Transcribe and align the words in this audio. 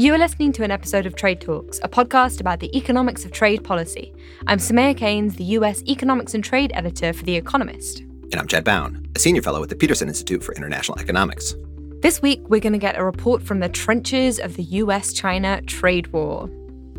You 0.00 0.14
are 0.14 0.18
listening 0.18 0.52
to 0.52 0.62
an 0.62 0.70
episode 0.70 1.06
of 1.06 1.16
Trade 1.16 1.40
Talks, 1.40 1.80
a 1.82 1.88
podcast 1.88 2.40
about 2.40 2.60
the 2.60 2.70
economics 2.78 3.24
of 3.24 3.32
trade 3.32 3.64
policy. 3.64 4.14
I'm 4.46 4.58
Soumaya 4.58 4.96
Keynes, 4.96 5.34
the 5.34 5.42
US 5.58 5.82
Economics 5.88 6.34
and 6.34 6.44
Trade 6.44 6.70
Editor 6.72 7.12
for 7.12 7.24
The 7.24 7.34
Economist. 7.34 7.98
And 7.98 8.36
I'm 8.36 8.46
Chad 8.46 8.62
Bown, 8.62 9.04
a 9.16 9.18
senior 9.18 9.42
fellow 9.42 9.60
at 9.60 9.70
the 9.70 9.74
Peterson 9.74 10.06
Institute 10.06 10.44
for 10.44 10.54
International 10.54 10.96
Economics. 11.00 11.56
This 12.00 12.22
week, 12.22 12.40
we're 12.48 12.60
going 12.60 12.74
to 12.74 12.78
get 12.78 12.96
a 12.96 13.02
report 13.02 13.42
from 13.42 13.58
the 13.58 13.68
trenches 13.68 14.38
of 14.38 14.54
the 14.54 14.62
US 14.62 15.12
China 15.12 15.60
trade 15.62 16.06
war. 16.12 16.48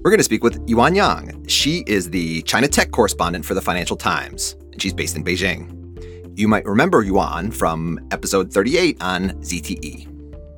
We're 0.04 0.12
going 0.12 0.18
to 0.18 0.24
speak 0.26 0.44
with 0.44 0.62
Yuan 0.68 0.94
Yang. 0.94 1.48
She 1.48 1.86
is 1.88 2.10
the 2.10 2.42
China 2.42 2.68
tech 2.68 2.92
correspondent 2.92 3.46
for 3.46 3.54
the 3.54 3.62
Financial 3.62 3.96
Times, 3.96 4.58
and 4.74 4.82
she's 4.82 4.94
based 4.94 5.16
in 5.16 5.24
Beijing. 5.24 6.38
You 6.38 6.50
might 6.50 6.66
remember 6.66 7.02
Yuan 7.02 7.52
from 7.52 7.98
episode 8.12 8.52
38 8.52 8.98
on 9.00 9.30
ZTE. 9.40 10.06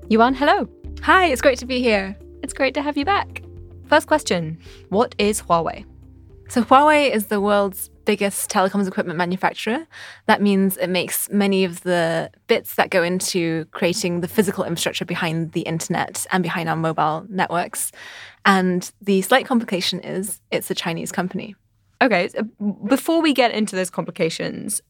Yuan, 0.10 0.34
hello. 0.34 0.68
Hi, 1.04 1.28
it's 1.28 1.42
great 1.44 1.60
to 1.60 1.68
be 1.68 1.84
here. 1.84 2.18
It's 2.44 2.54
great 2.54 2.74
to 2.74 2.82
have 2.82 2.98
you 2.98 3.06
back. 3.06 3.44
First 3.88 4.08
question 4.08 4.58
What 4.90 5.14
is 5.18 5.42
Huawei? 5.42 5.86
So, 6.50 6.64
Huawei 6.64 7.10
is 7.10 7.28
the 7.28 7.40
world's 7.40 7.90
biggest 8.04 8.50
telecoms 8.50 8.88
equipment 8.88 9.18
manufacturer. 9.18 9.88
That 10.26 10.42
means 10.42 10.76
it 10.76 10.90
makes 10.90 11.30
many 11.30 11.64
of 11.64 11.82
the 11.82 12.30
bits 12.48 12.76
that 12.76 12.90
go 12.90 13.04
into 13.04 13.66
creating 13.72 14.20
the 14.20 14.28
physical 14.28 14.64
infrastructure 14.66 15.06
behind 15.06 15.54
the 15.54 15.62
internet 15.62 16.26
and 16.32 16.44
behind 16.44 16.68
our 16.68 16.76
mobile 16.76 17.26
networks. 17.30 17.92
And 18.46 18.92
the 19.02 19.22
slight 19.22 19.46
complication 19.46 20.02
is 20.02 20.42
it's 20.52 20.70
a 20.70 20.76
Chinese 20.76 21.12
company. 21.12 21.56
Okay, 22.02 22.28
so 22.30 22.44
before 22.88 23.22
we 23.22 23.34
get 23.34 23.52
into 23.52 23.76
those 23.76 23.90
complications, 23.90 24.82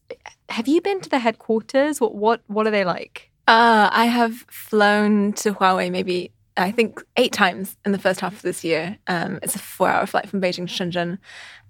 have 0.48 0.66
you 0.66 0.80
been 0.80 1.00
to 1.02 1.10
the 1.10 1.18
headquarters? 1.18 2.00
What 2.00 2.14
what 2.14 2.40
what 2.46 2.66
are 2.66 2.70
they 2.70 2.84
like? 2.84 3.30
Uh, 3.46 3.90
I 3.92 4.06
have 4.06 4.46
flown 4.48 5.32
to 5.34 5.52
Huawei 5.52 5.90
maybe 5.90 6.32
I 6.56 6.70
think 6.70 7.02
eight 7.16 7.32
times 7.32 7.76
in 7.84 7.92
the 7.92 7.98
first 7.98 8.20
half 8.20 8.34
of 8.34 8.42
this 8.42 8.64
year. 8.64 8.98
Um, 9.06 9.38
it's 9.42 9.54
a 9.54 9.58
four-hour 9.58 10.06
flight 10.06 10.28
from 10.28 10.40
Beijing 10.40 10.68
to 10.68 10.72
Shenzhen, 10.72 11.18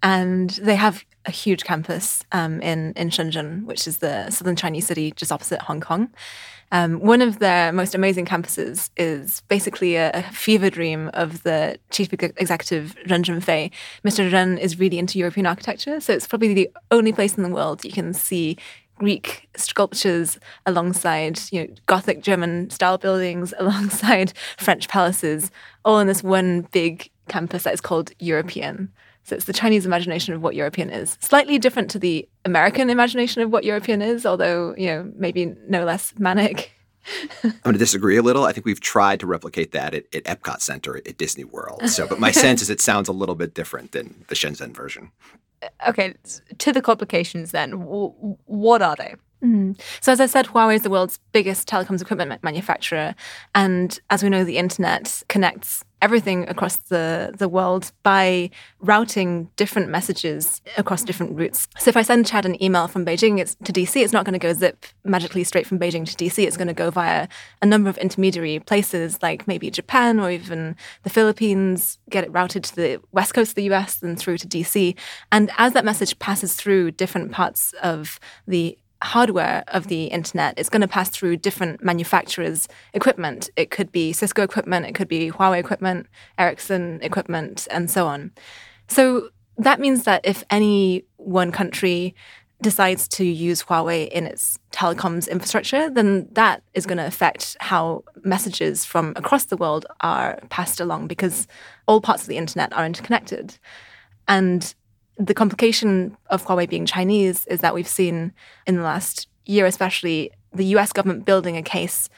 and 0.03 0.51
they 0.51 0.75
have 0.75 1.05
a 1.25 1.31
huge 1.31 1.65
campus 1.65 2.25
um, 2.33 2.61
in 2.61 2.93
in 2.95 3.11
Shenzhen, 3.11 3.65
which 3.65 3.87
is 3.87 3.99
the 3.99 4.31
southern 4.31 4.57
Chinese 4.57 4.87
city 4.87 5.13
just 5.13 5.33
opposite 5.33 5.63
Hong 5.63 5.81
Kong. 5.81 6.11
Um, 6.73 7.01
one 7.01 7.21
of 7.21 7.39
their 7.39 7.71
most 7.71 7.95
amazing 7.95 8.25
campuses 8.25 8.89
is 8.97 9.43
basically 9.49 9.97
a, 9.97 10.11
a 10.15 10.23
fever 10.23 10.71
dream 10.71 11.11
of 11.13 11.43
the 11.43 11.79
chief 11.91 12.11
executive 12.15 12.97
Ren 13.11 13.23
Zhengfei. 13.23 13.71
Mr. 14.07 14.33
Ren 14.33 14.57
is 14.57 14.79
really 14.79 14.99
into 14.99 15.19
European 15.19 15.45
architecture, 15.45 16.01
so 16.01 16.15
it's 16.15 16.27
probably 16.27 16.55
the 16.55 16.71
only 16.91 17.13
place 17.13 17.37
in 17.37 17.43
the 17.43 17.51
world 17.51 17.85
you 17.85 17.93
can 17.93 18.15
see 18.15 18.57
Greek 19.03 19.49
sculptures 19.57 20.39
alongside, 20.65 21.41
you 21.51 21.63
know, 21.63 21.75
Gothic 21.87 22.23
German 22.23 22.71
style 22.71 22.99
buildings 22.99 23.53
alongside 23.59 24.33
French 24.59 24.89
palaces, 24.89 25.51
all 25.85 25.99
in 25.99 26.07
this 26.07 26.23
one 26.23 26.69
big 26.71 27.11
campus 27.29 27.65
that 27.65 27.75
is 27.75 27.81
called 27.81 28.13
European. 28.21 28.93
So 29.25 29.35
it's 29.35 29.47
the 29.47 29.53
Chinese 29.53 29.87
imagination 29.87 30.35
of 30.35 30.43
what 30.43 30.55
European 30.55 30.89
is. 30.89 31.19
Slightly 31.21 31.59
different 31.59 31.91
to 31.91 31.99
the 31.99 32.29
American 32.45 32.91
imagination 32.91 33.43
of 33.43 33.51
what 33.51 33.65
European 33.65 34.03
is, 34.03 34.25
although, 34.25 34.73
you 34.79 34.87
know, 34.87 35.11
maybe 35.17 35.53
no 35.69 35.85
less 35.85 36.15
manic. 36.19 36.73
I'm 37.43 37.51
going 37.65 37.73
to 37.73 37.79
disagree 37.81 38.17
a 38.17 38.23
little. 38.23 38.45
I 38.45 38.53
think 38.53 38.67
we've 38.67 38.81
tried 38.81 39.19
to 39.21 39.27
replicate 39.27 39.73
that 39.73 39.95
at, 39.95 40.05
at 40.15 40.23
Epcot 40.25 40.61
Center 40.61 40.97
at 40.97 41.19
Disney 41.19 41.43
World. 41.43 41.89
So, 41.89 42.07
but 42.07 42.21
my 42.21 42.31
sense 42.45 42.63
is 42.63 42.71
it 42.71 42.81
sounds 42.81 43.09
a 43.09 43.13
little 43.13 43.35
bit 43.35 43.55
different 43.55 43.91
than 43.91 44.25
the 44.29 44.37
Shenzhen 44.37 44.73
version 44.73 45.11
okay, 45.89 46.15
to 46.59 46.73
the 46.73 46.83
complications 46.83 47.51
then. 47.51 47.73
what 47.73 48.83
are 48.83 48.97
they? 48.97 49.15
Mm. 49.43 49.79
So, 50.01 50.13
as 50.13 50.21
I 50.21 50.27
said, 50.27 50.47
Huawei 50.47 50.77
is 50.77 50.83
the 50.83 50.91
world's 50.91 51.19
biggest 51.33 51.69
telecoms 51.69 52.01
equipment 52.01 52.43
manufacturer. 52.45 53.15
And 53.55 53.99
as 54.11 54.23
we 54.23 54.29
know, 54.29 54.45
the 54.45 54.57
internet 54.57 55.23
connects 55.29 55.85
everything 56.03 56.49
across 56.49 56.77
the, 56.77 57.33
the 57.39 57.49
world 57.49 57.93
by 58.03 58.51
routing 58.81 59.49
different 59.57 59.89
messages 59.89 60.61
across 60.77 61.03
different 61.05 61.37
routes. 61.37 61.69
So 61.79 61.89
if 61.89 61.97
I 61.97 62.03
send 62.03 62.27
Chad 62.27 62.45
an 62.45 62.63
email 62.63 62.89
from 62.89 63.07
Beijing 63.07 63.39
it's, 63.39 63.55
to 63.65 63.73
DC, 63.73 64.03
it's 64.03 64.13
not 64.13 64.25
going 64.25 64.33
to 64.33 64.39
go 64.39 64.53
zip 64.53 64.85
magically 65.05 65.45
straight 65.45 65.67
from 65.67 65.79
Beijing 65.79 66.05
to 66.05 66.17
DC. 66.17 66.45
It's 66.45 66.57
going 66.57 66.69
to 66.69 66.75
go 66.75 66.91
via 66.91 67.29
a 67.63 67.67
number 67.67 67.89
of 67.89 67.97
intermediary 67.99 68.59
places 68.59 69.23
like 69.23 69.47
maybe 69.47 69.71
Japan 69.71 70.19
or 70.19 70.31
even 70.31 70.77
the 71.05 71.11
Philippines, 71.11 71.99
get 72.11 72.25
it 72.25 72.33
routed 72.33 72.65
to 72.65 72.77
the 72.77 73.01
west 73.13 73.33
coast 73.33 73.53
of 73.53 73.55
the 73.55 73.73
US 73.73 74.03
and 74.03 74.19
through 74.19 74.39
to 74.39 74.49
DC. 74.49 74.97
And 75.31 75.51
as 75.57 75.73
that 75.73 75.85
message 75.85 76.19
passes 76.19 76.55
through 76.55 76.91
different 76.93 77.31
parts 77.31 77.73
of 77.83 78.19
the 78.47 78.77
hardware 79.03 79.65
of 79.69 79.89
the 79.89 80.05
internet 80.05 80.59
is 80.59 80.69
going 80.69 80.81
to 80.81 80.89
pass 80.89 81.11
through 81.11 81.37
different 81.37 81.83
manufacturers' 81.83 82.69
equipment. 82.95 83.51
It 83.57 83.71
could 83.71 83.93
be 83.93 84.13
Cisco 84.13 84.43
equipment, 84.43 84.87
it 84.87 84.95
could 84.95 85.09
be 85.09 85.31
Huawei 85.31 85.59
equipment, 85.59 86.07
Ericsson 86.39 87.01
equipment, 87.03 87.67
and 87.71 87.91
so 87.91 88.07
on. 88.07 88.33
So 88.89 89.31
that 89.59 89.81
means 89.81 90.05
that 90.05 90.23
if 90.25 90.45
any 90.51 91.05
one 91.17 91.53
country 91.53 92.15
decides 92.63 93.09
to 93.09 93.25
use 93.25 93.65
Huawei 93.65 94.09
in 94.09 94.25
its 94.25 94.59
telecoms 94.71 95.29
infrastructure, 95.29 95.91
then 95.91 96.29
that 96.33 96.63
is 96.75 96.87
going 96.87 96.99
to 96.99 97.07
affect 97.07 97.57
how 97.61 98.05
messages 98.23 98.85
from 98.85 99.13
across 99.17 99.47
the 99.47 99.57
world 99.57 99.85
are 100.01 100.39
passed 100.49 100.81
along 100.81 101.09
because 101.09 101.47
all 101.87 102.01
parts 102.01 102.23
of 102.23 102.29
the 102.29 102.37
internet 102.37 102.73
are 102.73 102.87
interconnected. 102.87 103.59
And 104.29 104.75
the 105.19 105.35
complication 105.35 106.17
of 106.31 106.45
Huawei 106.45 106.69
being 106.69 106.87
Chinese 106.87 107.47
is 107.47 107.61
that 107.61 107.75
we've 107.75 107.89
seen 107.89 108.33
in 108.67 108.77
the 108.77 108.83
last 108.83 109.29
year, 109.45 109.67
especially, 109.67 110.31
the 110.53 110.65
US 110.77 110.93
government 110.93 111.25
building 111.25 111.57
a 111.57 111.63
case, 111.63 112.09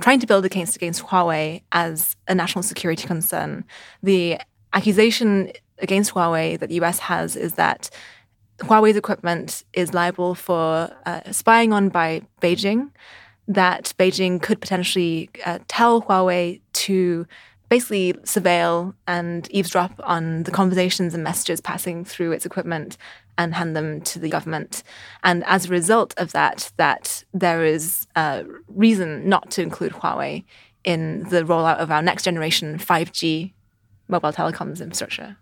trying 0.00 0.20
to 0.20 0.26
build 0.26 0.44
a 0.44 0.48
case 0.48 0.74
against 0.76 1.04
Huawei 1.04 1.62
as 1.72 2.16
a 2.28 2.34
national 2.34 2.62
security 2.62 3.06
concern. 3.06 3.64
The 4.02 4.38
accusation 4.72 5.52
against 5.78 6.14
Huawei 6.14 6.58
that 6.58 6.68
the 6.68 6.80
US 6.82 6.98
has 7.00 7.36
is 7.36 7.54
that 7.54 7.90
Huawei's 8.58 8.96
equipment 8.96 9.64
is 9.72 9.94
liable 9.94 10.34
for 10.34 10.90
uh, 11.06 11.32
spying 11.32 11.72
on 11.72 11.88
by 11.88 12.22
Beijing, 12.40 12.90
that 13.48 13.92
Beijing 13.98 14.40
could 14.40 14.60
potentially 14.60 15.28
uh, 15.44 15.58
tell 15.68 16.02
Huawei 16.02 16.60
to 16.72 17.26
basically 17.74 18.12
surveil 18.22 18.94
and 19.08 19.50
eavesdrop 19.50 19.92
on 20.04 20.44
the 20.44 20.52
conversations 20.52 21.12
and 21.12 21.24
messages 21.24 21.60
passing 21.60 22.04
through 22.04 22.30
its 22.30 22.46
equipment 22.46 22.96
and 23.36 23.52
hand 23.52 23.74
them 23.74 24.00
to 24.00 24.20
the 24.20 24.28
government. 24.28 24.84
And 25.24 25.42
as 25.42 25.66
a 25.66 25.70
result 25.70 26.14
of 26.16 26.30
that, 26.30 26.70
that 26.76 27.24
there 27.32 27.64
is 27.64 28.06
a 28.14 28.44
reason 28.68 29.28
not 29.28 29.50
to 29.52 29.62
include 29.62 29.90
Huawei 29.90 30.44
in 30.84 31.24
the 31.30 31.42
rollout 31.42 31.78
of 31.78 31.90
our 31.90 32.00
next 32.00 32.22
generation 32.22 32.78
5G 32.78 33.52
mobile 34.06 34.32
telecoms 34.32 34.80
infrastructure. 34.80 35.36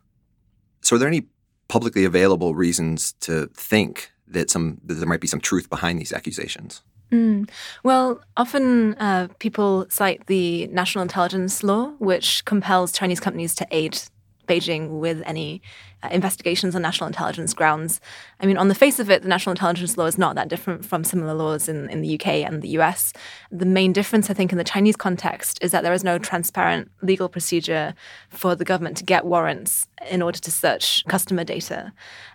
So, 0.80 0.96
are 0.96 0.98
there 1.00 1.08
any 1.08 1.24
publicly 1.68 2.06
available 2.06 2.54
reasons 2.54 3.12
to 3.20 3.48
think 3.48 4.10
that 4.26 4.48
some 4.48 4.80
that 4.86 4.94
there 4.94 5.06
might 5.06 5.20
be 5.20 5.26
some 5.26 5.40
truth 5.40 5.68
behind 5.68 6.00
these 6.00 6.14
accusations? 6.14 6.80
Mm. 7.12 7.48
Well, 7.82 8.22
often 8.38 8.94
uh, 8.94 9.28
people 9.38 9.86
cite 9.90 10.26
the 10.26 10.66
national 10.68 11.02
intelligence 11.02 11.62
law, 11.62 11.92
which 11.98 12.44
compels 12.46 12.90
Chinese 12.90 13.20
companies 13.20 13.54
to 13.56 13.66
aid 13.70 14.00
Beijing 14.48 14.98
with 14.98 15.22
any 15.24 15.62
uh, 16.02 16.08
investigations 16.10 16.74
on 16.74 16.82
national 16.82 17.06
intelligence 17.06 17.54
grounds. 17.54 18.00
I 18.40 18.46
mean, 18.46 18.56
on 18.56 18.68
the 18.68 18.74
face 18.74 18.98
of 18.98 19.10
it, 19.10 19.22
the 19.22 19.28
national 19.28 19.52
intelligence 19.52 19.96
law 19.96 20.06
is 20.06 20.18
not 20.18 20.34
that 20.34 20.48
different 20.48 20.84
from 20.84 21.04
similar 21.04 21.34
laws 21.34 21.68
in, 21.68 21.88
in 21.90 22.00
the 22.00 22.14
UK 22.14 22.26
and 22.26 22.60
the 22.60 22.70
US. 22.80 23.12
The 23.50 23.66
main 23.66 23.92
difference, 23.92 24.28
I 24.28 24.34
think, 24.34 24.50
in 24.50 24.58
the 24.58 24.64
Chinese 24.64 24.96
context 24.96 25.62
is 25.62 25.70
that 25.70 25.82
there 25.82 25.92
is 25.92 26.02
no 26.02 26.18
transparent 26.18 26.90
legal 27.02 27.28
procedure 27.28 27.94
for 28.30 28.56
the 28.56 28.64
government 28.64 28.96
to 28.96 29.04
get 29.04 29.24
warrants 29.24 29.86
in 30.10 30.22
order 30.22 30.38
to 30.40 30.50
search 30.50 31.04
customer 31.06 31.44
data. 31.44 31.92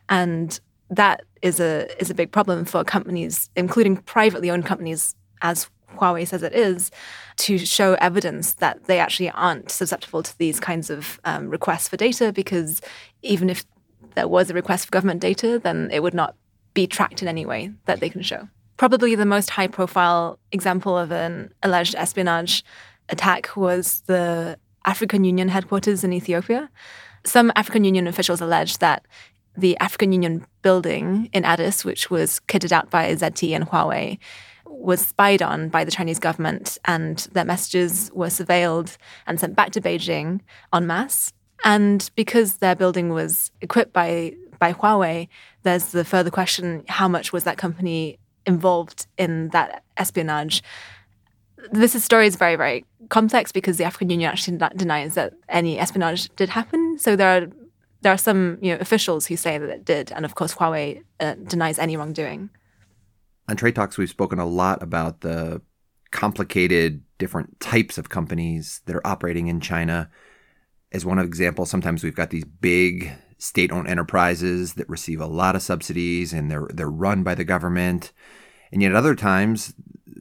And 0.07 0.59
that 0.89 1.23
is 1.41 1.59
a 1.59 1.87
is 2.01 2.09
a 2.09 2.15
big 2.15 2.31
problem 2.31 2.65
for 2.65 2.83
companies, 2.83 3.49
including 3.55 3.97
privately 3.97 4.49
owned 4.49 4.65
companies, 4.65 5.15
as 5.41 5.69
Huawei 5.95 6.27
says 6.27 6.43
it 6.43 6.53
is, 6.53 6.91
to 7.37 7.57
show 7.57 7.93
evidence 7.95 8.53
that 8.55 8.85
they 8.85 8.99
actually 8.99 9.29
aren't 9.29 9.71
susceptible 9.71 10.23
to 10.23 10.37
these 10.37 10.59
kinds 10.59 10.89
of 10.89 11.19
um, 11.25 11.49
requests 11.49 11.87
for 11.87 11.97
data. 11.97 12.31
Because 12.31 12.81
even 13.21 13.49
if 13.49 13.65
there 14.15 14.27
was 14.27 14.49
a 14.49 14.53
request 14.53 14.85
for 14.85 14.91
government 14.91 15.21
data, 15.21 15.59
then 15.59 15.89
it 15.91 16.01
would 16.01 16.13
not 16.13 16.35
be 16.73 16.87
tracked 16.87 17.21
in 17.21 17.27
any 17.27 17.45
way 17.45 17.71
that 17.85 17.99
they 17.99 18.09
can 18.09 18.21
show. 18.21 18.47
Probably 18.77 19.15
the 19.15 19.25
most 19.25 19.49
high 19.49 19.67
profile 19.67 20.39
example 20.51 20.97
of 20.97 21.11
an 21.11 21.51
alleged 21.63 21.95
espionage 21.95 22.63
attack 23.09 23.55
was 23.55 24.01
the 24.05 24.59
African 24.85 25.23
Union 25.23 25.49
headquarters 25.49 26.03
in 26.03 26.13
Ethiopia. 26.13 26.69
Some 27.25 27.51
African 27.55 27.83
Union 27.83 28.07
officials 28.07 28.41
alleged 28.41 28.79
that 28.79 29.05
the 29.57 29.77
African 29.79 30.11
Union 30.11 30.45
building 30.61 31.29
in 31.33 31.43
Addis, 31.43 31.83
which 31.83 32.09
was 32.09 32.39
kitted 32.47 32.71
out 32.71 32.89
by 32.89 33.13
ZTE 33.13 33.55
and 33.55 33.67
Huawei, 33.67 34.19
was 34.65 35.05
spied 35.05 35.41
on 35.41 35.69
by 35.69 35.83
the 35.83 35.91
Chinese 35.91 36.19
government, 36.19 36.77
and 36.85 37.17
their 37.31 37.45
messages 37.45 38.11
were 38.13 38.27
surveilled 38.27 38.97
and 39.25 39.39
sent 39.39 39.55
back 39.55 39.71
to 39.71 39.81
Beijing 39.81 40.41
en 40.73 40.87
masse. 40.87 41.33
And 41.63 42.09
because 42.15 42.57
their 42.57 42.75
building 42.75 43.09
was 43.09 43.51
equipped 43.61 43.93
by 43.93 44.35
by 44.59 44.73
Huawei, 44.73 45.27
there's 45.63 45.91
the 45.91 46.05
further 46.05 46.29
question: 46.29 46.83
how 46.87 47.07
much 47.07 47.33
was 47.33 47.43
that 47.45 47.57
company 47.57 48.19
involved 48.45 49.07
in 49.17 49.49
that 49.49 49.83
espionage? 49.97 50.61
this 51.71 52.01
story 52.03 52.27
is 52.27 52.35
very, 52.35 52.55
very 52.55 52.85
complex 53.09 53.51
because 53.51 53.77
the 53.77 53.83
African 53.83 54.09
Union 54.09 54.31
actually 54.31 54.57
denies 54.75 55.15
that 55.15 55.33
any 55.49 55.79
espionage 55.79 56.29
did 56.35 56.49
happen. 56.49 56.97
So 56.99 57.15
there 57.15 57.37
are 57.37 57.47
there 58.01 58.13
are 58.13 58.17
some 58.17 58.57
you 58.61 58.73
know 58.73 58.79
officials 58.79 59.25
who 59.27 59.35
say 59.35 59.57
that 59.57 59.69
it 59.69 59.85
did, 59.85 60.11
and 60.11 60.25
of 60.25 60.35
course 60.35 60.55
Huawei 60.55 61.03
uh, 61.19 61.35
denies 61.35 61.79
any 61.79 61.97
wrongdoing. 61.97 62.49
On 63.49 63.55
Trade 63.55 63.75
Talks, 63.75 63.97
we've 63.97 64.09
spoken 64.09 64.39
a 64.39 64.45
lot 64.45 64.83
about 64.83 65.21
the 65.21 65.61
complicated 66.11 67.03
different 67.17 67.59
types 67.59 67.97
of 67.97 68.09
companies 68.09 68.81
that 68.85 68.95
are 68.95 69.07
operating 69.07 69.47
in 69.47 69.59
China. 69.59 70.09
As 70.91 71.05
one 71.05 71.19
example, 71.19 71.65
sometimes 71.65 72.03
we've 72.03 72.15
got 72.15 72.29
these 72.29 72.45
big 72.45 73.11
state-owned 73.37 73.87
enterprises 73.87 74.73
that 74.75 74.89
receive 74.89 75.21
a 75.21 75.27
lot 75.27 75.55
of 75.55 75.61
subsidies 75.61 76.33
and 76.33 76.49
they're 76.49 76.67
they're 76.73 76.89
run 76.89 77.23
by 77.23 77.35
the 77.35 77.43
government. 77.43 78.11
And 78.71 78.81
yet 78.81 78.95
other 78.95 79.15
times 79.15 79.73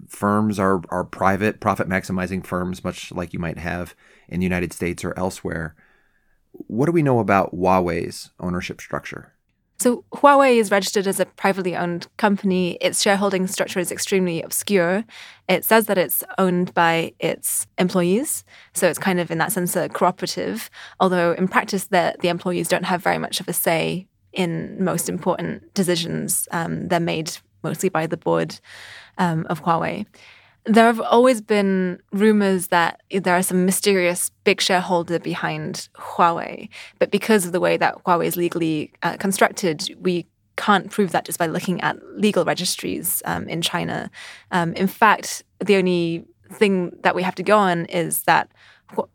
firms 0.08 0.58
are 0.58 0.82
are 0.90 1.04
private 1.04 1.60
profit 1.60 1.88
maximizing 1.88 2.44
firms 2.44 2.84
much 2.84 3.12
like 3.12 3.32
you 3.32 3.38
might 3.38 3.58
have 3.58 3.94
in 4.28 4.40
the 4.40 4.46
United 4.46 4.72
States 4.72 5.04
or 5.04 5.18
elsewhere. 5.18 5.74
What 6.66 6.86
do 6.86 6.92
we 6.92 7.02
know 7.02 7.18
about 7.18 7.54
Huawei's 7.54 8.30
ownership 8.40 8.80
structure? 8.80 9.32
So 9.78 10.04
Huawei 10.14 10.56
is 10.56 10.70
registered 10.70 11.06
as 11.06 11.20
a 11.20 11.26
privately 11.26 11.76
owned 11.76 12.06
company. 12.16 12.78
Its 12.80 13.02
shareholding 13.02 13.46
structure 13.46 13.78
is 13.78 13.92
extremely 13.92 14.40
obscure. 14.40 15.04
It 15.48 15.64
says 15.64 15.86
that 15.86 15.98
it's 15.98 16.24
owned 16.38 16.72
by 16.72 17.12
its 17.18 17.66
employees, 17.76 18.44
so 18.72 18.88
it's 18.88 18.98
kind 18.98 19.20
of 19.20 19.30
in 19.30 19.38
that 19.38 19.52
sense 19.52 19.76
a 19.76 19.90
cooperative. 19.90 20.70
Although 20.98 21.32
in 21.32 21.46
practice, 21.46 21.88
the 21.88 22.16
the 22.20 22.28
employees 22.28 22.68
don't 22.68 22.84
have 22.84 23.02
very 23.02 23.18
much 23.18 23.38
of 23.38 23.48
a 23.48 23.52
say 23.52 24.06
in 24.32 24.82
most 24.82 25.08
important 25.08 25.74
decisions. 25.74 26.48
Um, 26.52 26.88
they're 26.88 27.00
made 27.00 27.36
mostly 27.62 27.90
by 27.90 28.06
the 28.06 28.16
board 28.16 28.58
um, 29.18 29.46
of 29.50 29.62
Huawei 29.62 30.06
there 30.66 30.86
have 30.86 31.00
always 31.00 31.40
been 31.40 32.00
rumors 32.12 32.68
that 32.68 33.00
there 33.10 33.36
are 33.36 33.42
some 33.42 33.64
mysterious 33.64 34.30
big 34.44 34.60
shareholder 34.60 35.18
behind 35.18 35.88
Huawei, 35.94 36.68
but 36.98 37.10
because 37.10 37.46
of 37.46 37.52
the 37.52 37.60
way 37.60 37.76
that 37.76 38.02
Huawei 38.04 38.26
is 38.26 38.36
legally 38.36 38.92
uh, 39.02 39.16
constructed, 39.16 39.88
we 40.00 40.26
can't 40.56 40.90
prove 40.90 41.12
that 41.12 41.24
just 41.24 41.38
by 41.38 41.46
looking 41.46 41.80
at 41.82 41.96
legal 42.16 42.44
registries 42.44 43.22
um, 43.26 43.48
in 43.48 43.62
China. 43.62 44.10
Um, 44.50 44.72
in 44.72 44.86
fact, 44.86 45.44
the 45.60 45.76
only 45.76 46.24
thing 46.50 46.96
that 47.02 47.14
we 47.14 47.22
have 47.22 47.34
to 47.36 47.42
go 47.42 47.58
on 47.58 47.86
is 47.86 48.22
that 48.22 48.50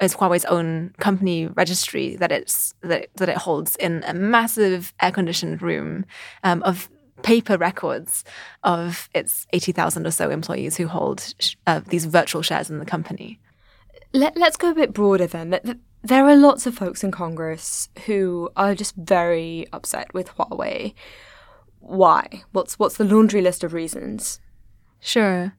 is 0.01 0.15
Huawei's 0.15 0.45
own 0.45 0.93
company 0.99 1.47
registry 1.47 2.17
that 2.17 2.31
it's 2.31 2.73
that, 2.81 3.07
that 3.15 3.29
it 3.29 3.37
holds 3.37 3.75
in 3.77 4.03
a 4.05 4.13
massive 4.13 4.93
air 5.01 5.11
conditioned 5.11 5.61
room 5.61 6.05
um, 6.43 6.61
of 6.63 6.89
paper 7.23 7.57
records 7.57 8.23
of 8.63 9.09
its 9.13 9.47
80,000 9.53 10.07
or 10.07 10.11
so 10.11 10.29
employees 10.29 10.77
who 10.77 10.87
hold 10.87 11.33
uh, 11.67 11.81
these 11.87 12.05
virtual 12.05 12.41
shares 12.41 12.69
in 12.69 12.79
the 12.79 12.85
company. 12.85 13.39
Let, 14.13 14.37
us 14.37 14.57
go 14.57 14.71
a 14.71 14.75
bit 14.75 14.93
broader 14.93 15.27
then. 15.27 15.79
There 16.03 16.25
are 16.25 16.35
lots 16.35 16.65
of 16.65 16.75
folks 16.75 17.03
in 17.03 17.11
Congress 17.11 17.89
who 18.05 18.49
are 18.55 18.75
just 18.75 18.95
very 18.95 19.67
upset 19.71 20.13
with 20.13 20.29
Huawei. 20.35 20.93
Why? 21.79 22.27
What's 22.51 22.77
what's 22.77 22.97
the 22.97 23.03
laundry 23.03 23.41
list 23.41 23.63
of 23.63 23.73
reasons? 23.73 24.39
Sure. 24.99 25.53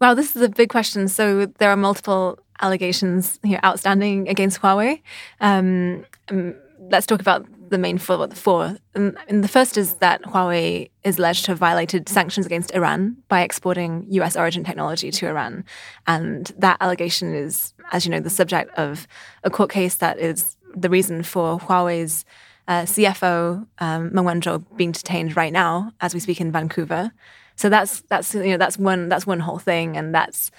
Wow, 0.00 0.14
this 0.14 0.36
is 0.36 0.42
a 0.42 0.48
big 0.48 0.68
question. 0.68 1.08
So 1.08 1.46
there 1.46 1.70
are 1.70 1.76
multiple 1.76 2.38
allegations 2.60 3.38
here 3.42 3.60
outstanding 3.64 4.28
against 4.28 4.60
Huawei. 4.60 5.02
Um, 5.40 6.04
um, 6.28 6.54
let's 6.90 7.06
talk 7.06 7.20
about 7.20 7.46
the 7.70 7.78
main 7.78 7.98
four. 7.98 8.28
four. 8.28 8.76
And, 8.94 9.16
and 9.28 9.42
the 9.42 9.48
first 9.48 9.76
is 9.76 9.94
that 9.94 10.22
Huawei 10.22 10.90
is 11.04 11.18
alleged 11.18 11.44
to 11.46 11.52
have 11.52 11.58
violated 11.58 12.08
sanctions 12.08 12.46
against 12.46 12.74
Iran 12.74 13.16
by 13.28 13.42
exporting 13.42 14.06
US 14.10 14.36
origin 14.36 14.64
technology 14.64 15.10
to 15.10 15.26
Iran. 15.26 15.64
And 16.06 16.52
that 16.58 16.76
allegation 16.80 17.34
is, 17.34 17.74
as 17.92 18.04
you 18.04 18.10
know, 18.10 18.20
the 18.20 18.30
subject 18.30 18.72
of 18.78 19.06
a 19.44 19.50
court 19.50 19.70
case 19.70 19.96
that 19.96 20.18
is 20.18 20.56
the 20.74 20.90
reason 20.90 21.22
for 21.22 21.58
Huawei's 21.58 22.24
uh, 22.66 22.82
CFO, 22.82 23.66
um, 23.78 24.10
Meng 24.12 24.24
Wanzhou, 24.24 24.64
being 24.76 24.92
detained 24.92 25.36
right 25.36 25.52
now 25.52 25.92
as 26.00 26.12
we 26.12 26.20
speak 26.20 26.40
in 26.40 26.52
Vancouver. 26.52 27.12
So 27.56 27.68
that's 27.68 28.02
that's 28.02 28.34
you 28.34 28.50
know 28.50 28.56
that's 28.56 28.78
one 28.78 29.08
that's 29.08 29.26
one 29.26 29.40
whole 29.40 29.58
thing, 29.58 29.96
and 29.96 30.14
that's 30.14 30.52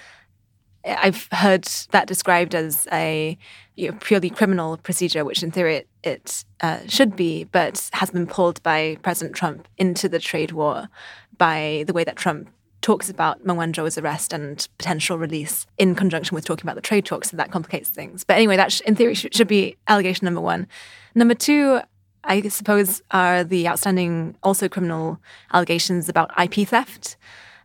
I've 0.84 1.28
heard 1.32 1.64
that 1.90 2.06
described 2.06 2.54
as 2.54 2.88
a 2.90 3.36
you 3.76 3.90
know, 3.90 3.98
purely 4.00 4.30
criminal 4.30 4.76
procedure, 4.78 5.24
which 5.24 5.42
in 5.42 5.50
theory 5.50 5.76
it, 5.76 5.88
it 6.02 6.44
uh, 6.60 6.80
should 6.86 7.16
be, 7.16 7.44
but 7.44 7.90
has 7.92 8.10
been 8.10 8.26
pulled 8.26 8.62
by 8.62 8.96
President 9.02 9.36
Trump 9.36 9.68
into 9.76 10.08
the 10.08 10.18
trade 10.18 10.52
war 10.52 10.88
by 11.38 11.84
the 11.86 11.92
way 11.92 12.04
that 12.04 12.16
Trump 12.16 12.50
talks 12.82 13.10
about 13.10 13.44
Meng 13.44 13.56
Wanzhou's 13.56 13.98
arrest 13.98 14.32
and 14.32 14.66
potential 14.78 15.18
release 15.18 15.66
in 15.78 15.94
conjunction 15.94 16.34
with 16.34 16.44
talking 16.44 16.64
about 16.64 16.76
the 16.76 16.82
trade 16.82 17.04
talks, 17.04 17.30
so 17.30 17.36
that 17.36 17.50
complicates 17.50 17.90
things. 17.90 18.24
But 18.24 18.36
anyway, 18.36 18.56
that 18.56 18.72
sh- 18.72 18.80
in 18.82 18.96
theory 18.96 19.14
sh- 19.14 19.26
should 19.32 19.48
be 19.48 19.76
allegation 19.86 20.24
number 20.24 20.40
one. 20.40 20.66
Number 21.14 21.34
two, 21.34 21.80
I 22.24 22.46
suppose, 22.48 23.02
are 23.10 23.44
the 23.44 23.68
outstanding 23.68 24.36
also 24.42 24.68
criminal 24.68 25.18
allegations 25.52 26.08
about 26.08 26.30
IP 26.40 26.66
theft 26.68 27.16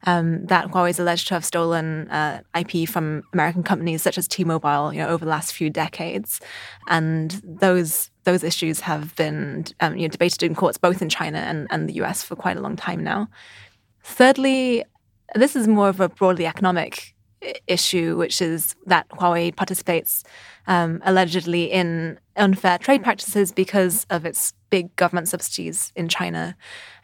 um, 0.05 0.45
that 0.45 0.67
Huawei 0.67 0.89
is 0.91 0.99
alleged 0.99 1.27
to 1.29 1.33
have 1.33 1.45
stolen 1.45 2.09
uh, 2.09 2.41
IP 2.57 2.87
from 2.87 3.23
American 3.33 3.63
companies 3.63 4.01
such 4.01 4.17
as 4.17 4.27
T-Mobile, 4.27 4.93
you 4.93 4.99
know, 4.99 5.07
over 5.07 5.25
the 5.25 5.31
last 5.31 5.53
few 5.53 5.69
decades, 5.69 6.39
and 6.87 7.41
those 7.43 8.11
those 8.23 8.43
issues 8.43 8.79
have 8.79 9.15
been 9.15 9.65
um, 9.81 9.95
you 9.95 10.03
know, 10.03 10.07
debated 10.07 10.41
in 10.41 10.55
courts 10.55 10.79
both 10.79 10.99
in 11.01 11.09
China 11.09 11.37
and, 11.37 11.67
and 11.69 11.87
the 11.87 11.93
US 12.01 12.23
for 12.23 12.35
quite 12.35 12.57
a 12.57 12.59
long 12.59 12.75
time 12.75 13.03
now. 13.03 13.27
Thirdly, 14.03 14.83
this 15.35 15.55
is 15.55 15.67
more 15.67 15.89
of 15.89 15.99
a 15.99 16.09
broadly 16.09 16.47
economic 16.47 17.15
issue, 17.67 18.17
which 18.17 18.41
is 18.41 18.75
that 18.85 19.07
Huawei 19.09 19.55
participates 19.55 20.23
um, 20.67 21.01
allegedly 21.05 21.71
in 21.71 22.19
unfair 22.35 22.77
trade 22.77 23.03
practices 23.03 23.51
because 23.51 24.05
of 24.09 24.25
its 24.25 24.53
big 24.69 24.95
government 24.95 25.27
subsidies 25.27 25.91
in 25.95 26.07
China. 26.07 26.55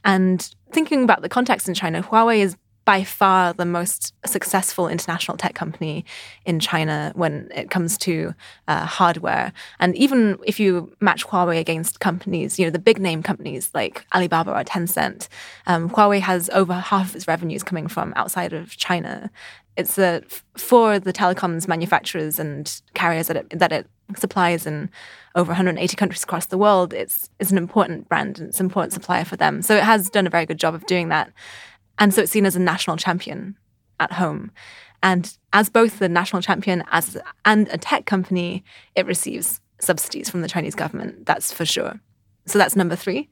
And 0.03 0.53
thinking 0.71 1.03
about 1.03 1.21
the 1.21 1.29
context 1.29 1.67
in 1.67 1.73
China, 1.73 2.01
Huawei 2.01 2.39
is 2.39 2.55
by 2.83 3.03
far 3.03 3.53
the 3.53 3.65
most 3.65 4.13
successful 4.25 4.87
international 4.87 5.37
tech 5.37 5.53
company 5.53 6.03
in 6.45 6.59
China 6.59 7.11
when 7.15 7.49
it 7.53 7.69
comes 7.69 7.97
to 7.99 8.33
uh, 8.67 8.85
hardware. 8.85 9.53
And 9.79 9.95
even 9.95 10.39
if 10.45 10.59
you 10.59 10.95
match 10.99 11.25
Huawei 11.27 11.59
against 11.59 11.99
companies, 11.99 12.57
you 12.57 12.65
know, 12.65 12.71
the 12.71 12.79
big 12.79 12.99
name 12.99 13.21
companies 13.21 13.69
like 13.73 14.05
Alibaba 14.13 14.51
or 14.51 14.63
Tencent, 14.63 15.27
um, 15.67 15.89
Huawei 15.89 16.19
has 16.21 16.49
over 16.49 16.73
half 16.73 17.09
of 17.09 17.15
its 17.15 17.27
revenues 17.27 17.63
coming 17.63 17.87
from 17.87 18.13
outside 18.15 18.51
of 18.51 18.75
China. 18.77 19.29
It's 19.77 19.97
a, 19.97 20.21
for 20.57 20.99
the 20.99 21.13
telecoms 21.13 21.67
manufacturers 21.67 22.39
and 22.39 22.81
carriers 22.93 23.27
that 23.27 23.37
it, 23.37 23.59
that 23.59 23.71
it 23.71 23.87
supplies 24.17 24.65
in 24.65 24.89
over 25.35 25.49
180 25.49 25.95
countries 25.95 26.23
across 26.23 26.47
the 26.47 26.57
world. 26.57 26.93
It's, 26.93 27.29
it's 27.39 27.51
an 27.51 27.57
important 27.57 28.09
brand 28.09 28.39
and 28.39 28.49
it's 28.49 28.59
an 28.59 28.65
important 28.65 28.93
supplier 28.93 29.23
for 29.23 29.37
them. 29.37 29.61
So 29.61 29.75
it 29.75 29.83
has 29.83 30.09
done 30.09 30.27
a 30.27 30.29
very 30.29 30.45
good 30.45 30.59
job 30.59 30.73
of 30.73 30.85
doing 30.85 31.09
that. 31.09 31.31
And 31.99 32.13
so 32.13 32.21
it's 32.21 32.31
seen 32.31 32.45
as 32.45 32.55
a 32.55 32.59
national 32.59 32.97
champion 32.97 33.57
at 33.99 34.13
home. 34.13 34.51
And 35.03 35.35
as 35.53 35.69
both 35.69 35.99
the 35.99 36.09
national 36.09 36.41
champion 36.41 36.83
as 36.91 37.17
and 37.45 37.67
a 37.69 37.77
tech 37.77 38.05
company, 38.05 38.63
it 38.95 39.05
receives 39.05 39.61
subsidies 39.79 40.29
from 40.29 40.41
the 40.41 40.47
Chinese 40.47 40.75
government. 40.75 41.25
That's 41.25 41.51
for 41.51 41.65
sure. 41.65 41.99
So 42.45 42.59
that's 42.59 42.75
number 42.75 42.95
three. 42.95 43.29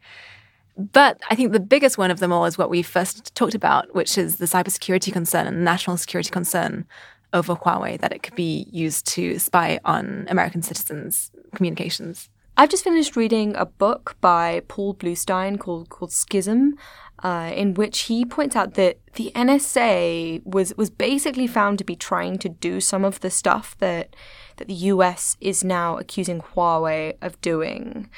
But 0.78 1.20
I 1.30 1.36
think 1.36 1.52
the 1.52 1.60
biggest 1.60 1.98
one 1.98 2.10
of 2.10 2.20
them 2.20 2.32
all 2.32 2.46
is 2.46 2.58
what 2.58 2.70
we 2.70 2.82
first 2.82 3.36
talked 3.36 3.56
about, 3.56 3.94
which 3.94 4.18
is 4.18 4.38
the 4.38 4.46
cybersecurity 4.46 5.12
concern 5.12 5.46
and 5.46 5.64
national 5.66 5.98
security 5.98 6.30
concern 6.30 6.86
over 7.34 7.54
Huawei 7.54 8.00
that 8.00 8.14
it 8.14 8.24
could 8.24 8.36
be 8.36 8.68
used 8.72 9.06
to 9.08 9.38
spy 9.40 9.80
on 9.84 10.26
American 10.30 10.62
citizens' 10.62 11.32
communications. 11.54 12.30
I've 12.58 12.70
just 12.70 12.84
finished 12.84 13.16
reading 13.16 13.56
a 13.56 13.66
book 13.66 14.16
by 14.20 14.64
Paul 14.68 14.96
Blustein 14.96 15.60
called 15.60 15.90
called 15.90 16.12
Schism, 16.12 16.76
uh, 17.24 17.52
in 17.54 17.74
which 17.74 18.02
he 18.02 18.26
points 18.26 18.56
out 18.56 18.76
that 18.76 18.98
the 19.16 19.32
NSA 19.36 20.46
was 20.46 20.74
was 20.78 20.90
basically 20.90 21.48
found 21.48 21.78
to 21.78 21.84
be 21.84 21.96
trying 21.96 22.38
to 22.40 22.50
do 22.50 22.80
some 22.80 23.04
of 23.04 23.20
the 23.20 23.30
stuff 23.30 23.78
that 23.80 24.16
that 24.58 24.68
the 24.68 24.74
US 24.74 25.38
is 25.40 25.64
now 25.64 25.98
accusing 25.98 26.42
Huawei 26.42 27.16
of 27.22 27.40
doing. 27.42 28.10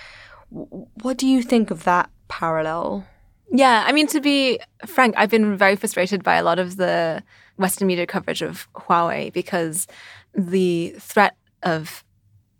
what 0.49 1.17
do 1.17 1.25
you 1.25 1.41
think 1.41 1.71
of 1.71 1.85
that 1.85 2.09
parallel? 2.27 3.05
Yeah, 3.51 3.83
I 3.85 3.91
mean 3.91 4.07
to 4.07 4.21
be 4.21 4.59
frank, 4.85 5.15
I've 5.17 5.29
been 5.29 5.57
very 5.57 5.75
frustrated 5.75 6.23
by 6.23 6.35
a 6.35 6.43
lot 6.43 6.59
of 6.59 6.77
the 6.77 7.23
Western 7.57 7.87
media 7.87 8.05
coverage 8.05 8.41
of 8.41 8.71
Huawei 8.73 9.31
because 9.33 9.87
the 10.33 10.95
threat 10.99 11.35
of 11.63 12.03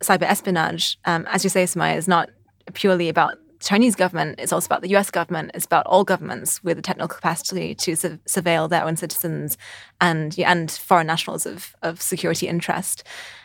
cyber 0.01 0.23
espionage, 0.23 0.97
um, 1.05 1.25
as 1.29 1.43
you 1.43 1.49
say, 1.49 1.63
Soumaya, 1.63 1.95
is 1.95 2.07
not 2.07 2.29
purely 2.73 3.09
about 3.09 3.37
Chinese 3.61 3.95
government, 3.95 4.39
it's 4.39 4.51
also 4.51 4.65
about 4.65 4.81
the 4.81 4.95
US 4.95 5.11
government, 5.11 5.51
it's 5.53 5.65
about 5.65 5.85
all 5.85 6.03
governments 6.03 6.63
with 6.63 6.77
the 6.77 6.81
technical 6.81 7.07
capacity 7.07 7.75
to 7.75 7.95
su- 7.95 8.19
surveil 8.27 8.69
their 8.69 8.83
own 8.83 8.95
citizens 8.95 9.57
and, 9.99 10.37
and 10.39 10.71
foreign 10.71 11.07
nationals 11.07 11.45
of, 11.45 11.75
of 11.81 12.01
security 12.01 12.47
interest. 12.47 13.03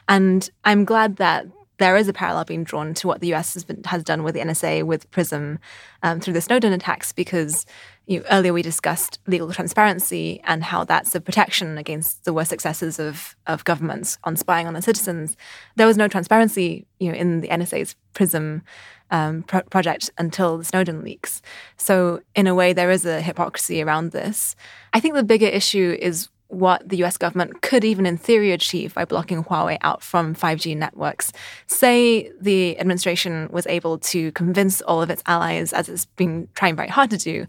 And 0.08 0.48
I'm 0.64 0.84
glad 0.84 1.16
that 1.16 1.46
there 1.78 1.96
is 1.96 2.08
a 2.08 2.12
parallel 2.12 2.44
being 2.44 2.64
drawn 2.64 2.94
to 2.94 3.06
what 3.06 3.20
the 3.20 3.32
US 3.34 3.54
has, 3.54 3.64
been, 3.64 3.82
has 3.84 4.02
done 4.02 4.22
with 4.22 4.34
the 4.34 4.40
NSA, 4.40 4.84
with 4.84 5.10
PRISM, 5.10 5.58
um, 6.02 6.20
through 6.20 6.32
the 6.32 6.40
Snowden 6.40 6.72
attacks, 6.72 7.12
because 7.12 7.66
you 8.06 8.20
know, 8.20 8.26
earlier 8.30 8.52
we 8.52 8.62
discussed 8.62 9.18
legal 9.26 9.52
transparency 9.52 10.40
and 10.44 10.62
how 10.62 10.84
that's 10.84 11.14
a 11.14 11.20
protection 11.20 11.76
against 11.76 12.24
the 12.24 12.32
worst 12.32 12.52
excesses 12.52 12.98
of, 12.98 13.36
of 13.46 13.64
governments 13.64 14.16
on 14.24 14.36
spying 14.36 14.66
on 14.66 14.74
their 14.74 14.82
citizens. 14.82 15.36
There 15.76 15.86
was 15.86 15.96
no 15.96 16.08
transparency 16.08 16.86
you 16.98 17.10
know, 17.10 17.18
in 17.18 17.40
the 17.40 17.48
NSA's 17.48 17.96
PRISM 18.14 18.62
um, 19.10 19.42
pro- 19.42 19.62
project 19.62 20.10
until 20.18 20.58
the 20.58 20.64
Snowden 20.64 21.02
leaks. 21.02 21.42
So, 21.76 22.20
in 22.34 22.46
a 22.46 22.54
way, 22.54 22.72
there 22.72 22.90
is 22.90 23.06
a 23.06 23.20
hypocrisy 23.20 23.82
around 23.82 24.12
this. 24.12 24.56
I 24.92 25.00
think 25.00 25.14
the 25.14 25.22
bigger 25.22 25.46
issue 25.46 25.96
is 26.00 26.28
what 26.48 26.88
the 26.88 27.02
US 27.04 27.16
government 27.16 27.62
could 27.62 27.84
even 27.84 28.06
in 28.06 28.16
theory 28.16 28.52
achieve 28.52 28.94
by 28.94 29.04
blocking 29.04 29.42
Huawei 29.44 29.78
out 29.80 30.02
from 30.02 30.34
5G 30.34 30.76
networks. 30.76 31.32
Say 31.66 32.30
the 32.40 32.78
administration 32.78 33.48
was 33.50 33.66
able 33.66 33.98
to 33.98 34.30
convince 34.32 34.80
all 34.82 35.02
of 35.02 35.10
its 35.10 35.22
allies, 35.26 35.72
as 35.72 35.88
it's 35.88 36.04
been 36.04 36.48
trying 36.54 36.76
very 36.76 36.88
hard 36.88 37.10
to 37.10 37.18
do, 37.18 37.46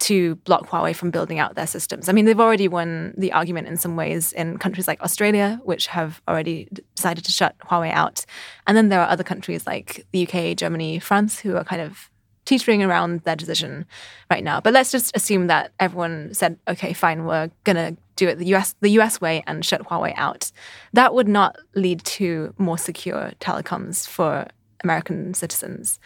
to 0.00 0.34
block 0.36 0.68
Huawei 0.68 0.94
from 0.94 1.10
building 1.10 1.38
out 1.38 1.54
their 1.54 1.66
systems. 1.66 2.08
I 2.08 2.12
mean, 2.12 2.24
they've 2.24 2.40
already 2.40 2.68
won 2.68 3.14
the 3.16 3.32
argument 3.32 3.68
in 3.68 3.76
some 3.76 3.96
ways 3.96 4.32
in 4.32 4.58
countries 4.58 4.88
like 4.88 5.00
Australia, 5.02 5.60
which 5.62 5.86
have 5.88 6.20
already 6.26 6.68
decided 6.94 7.24
to 7.24 7.30
shut 7.30 7.56
Huawei 7.60 7.92
out. 7.92 8.24
And 8.66 8.76
then 8.76 8.88
there 8.88 9.00
are 9.00 9.08
other 9.08 9.24
countries 9.24 9.66
like 9.66 10.06
the 10.12 10.26
UK, 10.26 10.56
Germany, 10.56 10.98
France, 10.98 11.38
who 11.38 11.56
are 11.56 11.64
kind 11.64 11.82
of 11.82 12.10
teetering 12.46 12.82
around 12.82 13.20
their 13.20 13.36
decision 13.36 13.86
right 14.30 14.42
now. 14.42 14.60
But 14.60 14.72
let's 14.72 14.90
just 14.90 15.14
assume 15.16 15.46
that 15.46 15.72
everyone 15.78 16.34
said, 16.34 16.58
okay, 16.66 16.92
fine, 16.92 17.24
we're 17.24 17.50
going 17.64 17.76
to 17.76 17.96
do 18.20 18.28
it 18.28 18.38
the 18.38 18.54
US 18.54 18.74
the 18.80 18.90
US 19.00 19.20
way 19.20 19.42
and 19.46 19.64
shut 19.64 19.82
Huawei 19.88 20.12
out. 20.16 20.52
That 20.92 21.14
would 21.14 21.26
not 21.26 21.56
lead 21.74 22.04
to 22.18 22.54
more 22.58 22.78
secure 22.78 23.32
telecoms 23.40 24.06
for 24.06 24.46
American 24.84 25.34
citizens. 25.34 25.98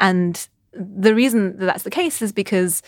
And 0.00 0.48
the 0.72 1.14
reason 1.14 1.58
that 1.58 1.66
that's 1.66 1.84
the 1.84 1.90
case 1.90 2.20
is 2.20 2.32
because 2.32 2.82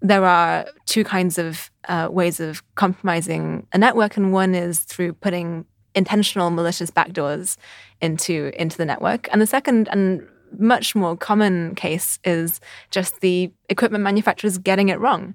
there 0.00 0.24
are 0.24 0.66
two 0.86 1.04
kinds 1.04 1.38
of 1.38 1.70
uh, 1.88 2.08
ways 2.10 2.40
of 2.40 2.62
compromising 2.74 3.66
a 3.72 3.78
network, 3.78 4.16
and 4.16 4.32
one 4.32 4.54
is 4.54 4.80
through 4.80 5.12
putting 5.14 5.64
intentional 5.94 6.50
malicious 6.50 6.90
backdoors 6.90 7.56
into 8.00 8.52
into 8.60 8.76
the 8.76 8.84
network, 8.84 9.28
and 9.30 9.40
the 9.40 9.46
second 9.46 9.88
and 9.92 10.26
much 10.58 10.94
more 10.94 11.16
common 11.16 11.74
case 11.74 12.18
is 12.24 12.60
just 12.90 13.20
the 13.20 13.52
equipment 13.68 14.02
manufacturers 14.02 14.58
getting 14.58 14.88
it 14.88 14.98
wrong. 14.98 15.34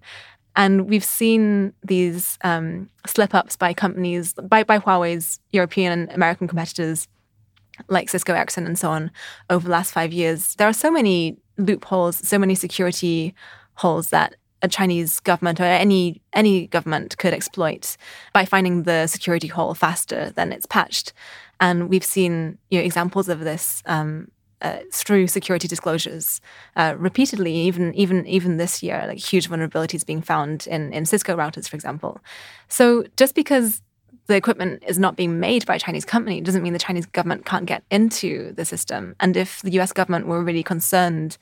And 0.55 0.89
we've 0.89 1.03
seen 1.03 1.73
these 1.83 2.37
um, 2.43 2.89
slip 3.05 3.33
ups 3.33 3.55
by 3.55 3.73
companies, 3.73 4.33
by, 4.33 4.63
by 4.63 4.79
Huawei's 4.79 5.39
European 5.51 5.91
and 5.91 6.11
American 6.11 6.47
competitors 6.47 7.07
like 7.87 8.09
Cisco, 8.09 8.33
Ericsson, 8.33 8.65
and 8.65 8.77
so 8.77 8.89
on 8.89 9.11
over 9.49 9.65
the 9.65 9.71
last 9.71 9.93
five 9.93 10.11
years. 10.11 10.55
There 10.55 10.67
are 10.67 10.73
so 10.73 10.91
many 10.91 11.37
loopholes, 11.57 12.27
so 12.27 12.37
many 12.37 12.55
security 12.55 13.33
holes 13.75 14.09
that 14.09 14.35
a 14.61 14.67
Chinese 14.67 15.19
government 15.21 15.59
or 15.59 15.63
any 15.63 16.21
any 16.33 16.67
government 16.67 17.17
could 17.17 17.33
exploit 17.33 17.97
by 18.33 18.45
finding 18.45 18.83
the 18.83 19.07
security 19.07 19.47
hole 19.47 19.73
faster 19.73 20.31
than 20.31 20.51
it's 20.51 20.65
patched. 20.65 21.13
And 21.59 21.89
we've 21.89 22.03
seen 22.03 22.57
you 22.69 22.79
know, 22.79 22.85
examples 22.85 23.29
of 23.29 23.39
this 23.39 23.81
um, 23.85 24.29
uh, 24.61 24.79
through 24.91 25.27
security 25.27 25.67
disclosures 25.67 26.41
uh, 26.75 26.95
repeatedly, 26.97 27.53
even 27.53 27.93
even 27.95 28.25
even 28.25 28.57
this 28.57 28.81
year, 28.83 29.03
like 29.07 29.19
huge 29.19 29.49
vulnerabilities 29.49 30.05
being 30.05 30.21
found 30.21 30.67
in 30.67 30.93
in 30.93 31.05
Cisco 31.05 31.35
routers, 31.35 31.67
for 31.67 31.75
example. 31.75 32.19
So 32.67 33.05
just 33.17 33.35
because 33.35 33.81
the 34.27 34.35
equipment 34.35 34.83
is 34.87 34.99
not 34.99 35.15
being 35.15 35.39
made 35.39 35.65
by 35.65 35.75
a 35.75 35.79
Chinese 35.79 36.05
company 36.05 36.41
doesn't 36.41 36.63
mean 36.63 36.73
the 36.73 36.79
Chinese 36.79 37.05
government 37.05 37.45
can't 37.45 37.65
get 37.65 37.83
into 37.89 38.53
the 38.53 38.65
system. 38.65 39.15
And 39.19 39.35
if 39.35 39.61
the 39.61 39.71
U.S. 39.71 39.91
government 39.91 40.27
were 40.27 40.43
really 40.43 40.63
concerned 40.63 41.37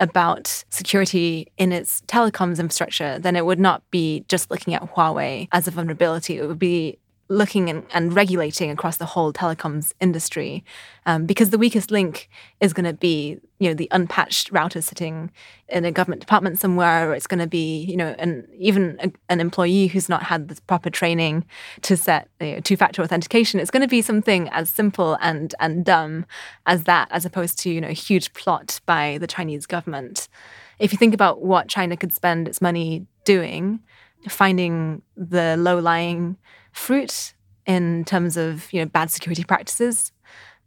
about 0.00 0.64
security 0.70 1.50
in 1.56 1.72
its 1.72 2.02
telecoms 2.02 2.60
infrastructure, 2.60 3.18
then 3.18 3.34
it 3.34 3.44
would 3.44 3.58
not 3.58 3.82
be 3.90 4.24
just 4.28 4.50
looking 4.50 4.74
at 4.74 4.82
Huawei 4.94 5.48
as 5.50 5.66
a 5.66 5.70
vulnerability. 5.70 6.38
It 6.38 6.46
would 6.46 6.58
be 6.58 6.98
looking 7.28 7.68
and, 7.68 7.84
and, 7.92 8.14
regulating 8.14 8.70
across 8.70 8.96
the 8.96 9.04
whole 9.04 9.32
telecoms 9.32 9.92
industry 10.00 10.64
um, 11.04 11.26
because 11.26 11.50
the 11.50 11.58
weakest 11.58 11.90
link 11.90 12.28
is 12.60 12.72
going 12.72 12.86
to 12.86 12.92
be 12.92 13.38
you 13.58 13.68
know 13.68 13.74
the 13.74 13.88
unpatched 13.90 14.50
router 14.50 14.80
sitting 14.80 15.30
in 15.68 15.84
a 15.84 15.92
government 15.92 16.20
department 16.20 16.58
somewhere 16.58 17.10
or 17.10 17.14
it's 17.14 17.26
going 17.26 17.38
to 17.38 17.46
be 17.46 17.84
you 17.84 17.96
know 17.96 18.14
an 18.18 18.48
even 18.56 18.98
a, 19.00 19.12
an 19.28 19.40
employee 19.40 19.88
who's 19.88 20.08
not 20.08 20.22
had 20.22 20.48
the 20.48 20.60
proper 20.62 20.88
training 20.88 21.44
to 21.82 21.96
set 21.96 22.28
you 22.40 22.54
know, 22.54 22.60
two-factor 22.60 23.02
authentication. 23.02 23.60
It's 23.60 23.70
going 23.70 23.82
to 23.82 23.88
be 23.88 24.00
something 24.00 24.48
as 24.48 24.70
simple 24.70 25.18
and 25.20 25.54
and 25.60 25.84
dumb 25.84 26.24
as 26.66 26.84
that 26.84 27.08
as 27.10 27.26
opposed 27.26 27.58
to 27.60 27.70
you 27.70 27.80
know 27.80 27.88
a 27.88 27.92
huge 27.92 28.32
plot 28.32 28.80
by 28.86 29.18
the 29.18 29.26
chinese 29.26 29.66
government. 29.66 30.28
If 30.78 30.92
you 30.92 30.98
think 30.98 31.12
about 31.12 31.42
what 31.42 31.68
china 31.68 31.96
could 31.96 32.12
spend 32.12 32.48
its 32.48 32.62
money 32.62 33.06
doing 33.24 33.80
finding 34.26 35.02
the 35.16 35.56
low-lying 35.56 36.36
fruit 36.78 37.34
in 37.66 38.04
terms 38.04 38.36
of 38.36 38.72
you 38.72 38.80
know 38.80 38.86
bad 38.86 39.10
security 39.10 39.44
practices 39.52 40.12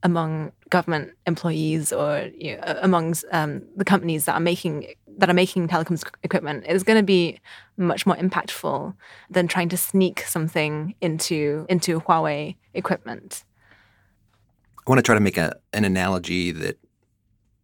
among 0.03 0.51
government 0.69 1.11
employees 1.27 1.93
or 1.93 2.29
you 2.35 2.57
know, 2.57 2.79
among 2.81 3.15
um, 3.31 3.61
the 3.75 3.85
companies 3.85 4.25
that 4.25 4.33
are 4.33 4.41
making 4.41 4.87
that 5.17 5.29
are 5.29 5.33
making 5.33 5.67
telecoms 5.67 6.03
equipment 6.23 6.65
is 6.67 6.83
going 6.83 6.97
to 6.97 7.03
be 7.03 7.39
much 7.77 8.05
more 8.05 8.15
impactful 8.15 8.95
than 9.29 9.47
trying 9.47 9.69
to 9.69 9.77
sneak 9.77 10.21
something 10.21 10.95
into 11.01 11.65
into 11.69 11.99
Huawei 12.01 12.55
equipment. 12.73 13.43
I 14.85 14.89
want 14.89 14.97
to 14.97 15.03
try 15.03 15.15
to 15.15 15.21
make 15.21 15.37
a, 15.37 15.55
an 15.73 15.85
analogy 15.85 16.51
that 16.51 16.79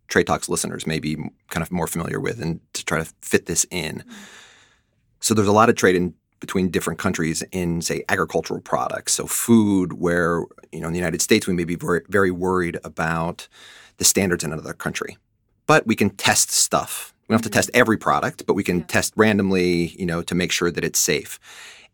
Trade 0.08 0.28
Talks 0.28 0.48
listeners 0.48 0.86
may 0.86 1.00
be 1.00 1.16
kind 1.50 1.64
of 1.64 1.72
more 1.72 1.88
familiar 1.88 2.20
with, 2.20 2.42
and 2.42 2.60
to 2.74 2.86
try 2.86 3.00
to 3.00 3.12
fit 3.22 3.48
this 3.48 3.66
in. 3.72 4.04
So 5.20 5.34
there's 5.34 5.48
a 5.48 5.54
lot 5.54 5.70
of 5.70 5.76
trade 5.76 5.96
in 5.96 6.14
between 6.40 6.70
different 6.70 7.00
countries 7.00 7.44
in, 7.52 7.82
say, 7.82 8.04
agricultural 8.10 8.62
products. 8.62 9.14
So, 9.14 9.26
food, 9.26 9.94
where, 9.94 10.44
you 10.72 10.80
know, 10.80 10.88
in 10.88 10.94
the 10.94 11.00
United 11.00 11.22
States, 11.22 11.48
we 11.48 11.54
may 11.54 11.64
be 11.64 11.76
very, 11.76 12.02
very 12.10 12.32
worried 12.32 12.78
about 12.84 13.48
the 13.98 14.06
standards 14.06 14.44
in 14.44 14.54
another 14.54 14.74
country. 14.74 15.18
But 15.66 15.86
we 15.88 15.96
can 15.96 16.12
test 16.12 16.52
stuff. 16.52 17.14
We 17.28 17.34
don't 17.34 17.44
have 17.44 17.52
to 17.52 17.56
test 17.56 17.70
mm-hmm. 17.70 17.82
every 17.82 17.98
product, 17.98 18.46
but 18.46 18.54
we 18.54 18.64
can 18.64 18.80
yeah. 18.80 18.86
test 18.86 19.14
randomly, 19.16 19.88
you 20.00 20.06
know, 20.06 20.22
to 20.22 20.36
make 20.36 20.52
sure 20.52 20.72
that 20.72 20.84
it's 20.84 21.00
safe. 21.00 21.40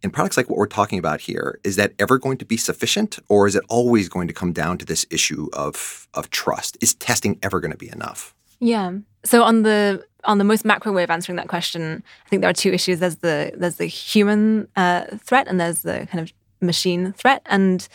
And 0.03 0.11
products 0.11 0.35
like 0.35 0.49
what 0.49 0.57
we're 0.57 0.67
talking 0.67 0.99
about 0.99 1.21
here, 1.21 1.59
is 1.63 1.77
that 1.77 1.93
ever 1.97 2.19
going 2.19 2.37
to 2.37 2.45
be 2.45 2.57
sufficient, 2.57 3.19
or 3.29 3.47
is 3.47 3.55
it 3.55 3.63
always 3.69 4.09
going 4.09 4.27
to 4.27 4.33
come 4.33 4.51
down 4.51 4.77
to 4.79 4.85
this 4.85 5.05
issue 5.09 5.47
of 5.53 6.07
of 6.13 6.29
trust? 6.29 6.77
Is 6.81 6.93
testing 6.93 7.39
ever 7.41 7.61
going 7.61 7.71
to 7.71 7.77
be 7.77 7.89
enough? 7.89 8.35
Yeah. 8.63 8.93
So 9.25 9.43
on 9.43 9.63
the 9.63 10.05
on 10.23 10.37
the 10.37 10.45
most 10.45 10.63
macro 10.63 10.93
way 10.93 11.03
of 11.03 11.09
answering 11.09 11.35
that 11.35 11.49
question, 11.49 12.01
I 12.25 12.29
think 12.29 12.41
there 12.41 12.49
are 12.49 12.53
two 12.53 12.71
issues. 12.71 12.99
There's 12.99 13.17
the 13.17 13.51
there's 13.55 13.75
the 13.75 13.85
human 13.85 14.69
uh, 14.75 15.05
threat 15.17 15.47
and 15.47 15.59
there's 15.59 15.81
the 15.81 16.07
kind 16.09 16.21
of 16.21 16.33
machine 16.61 17.11
threat. 17.13 17.41
And 17.45 17.87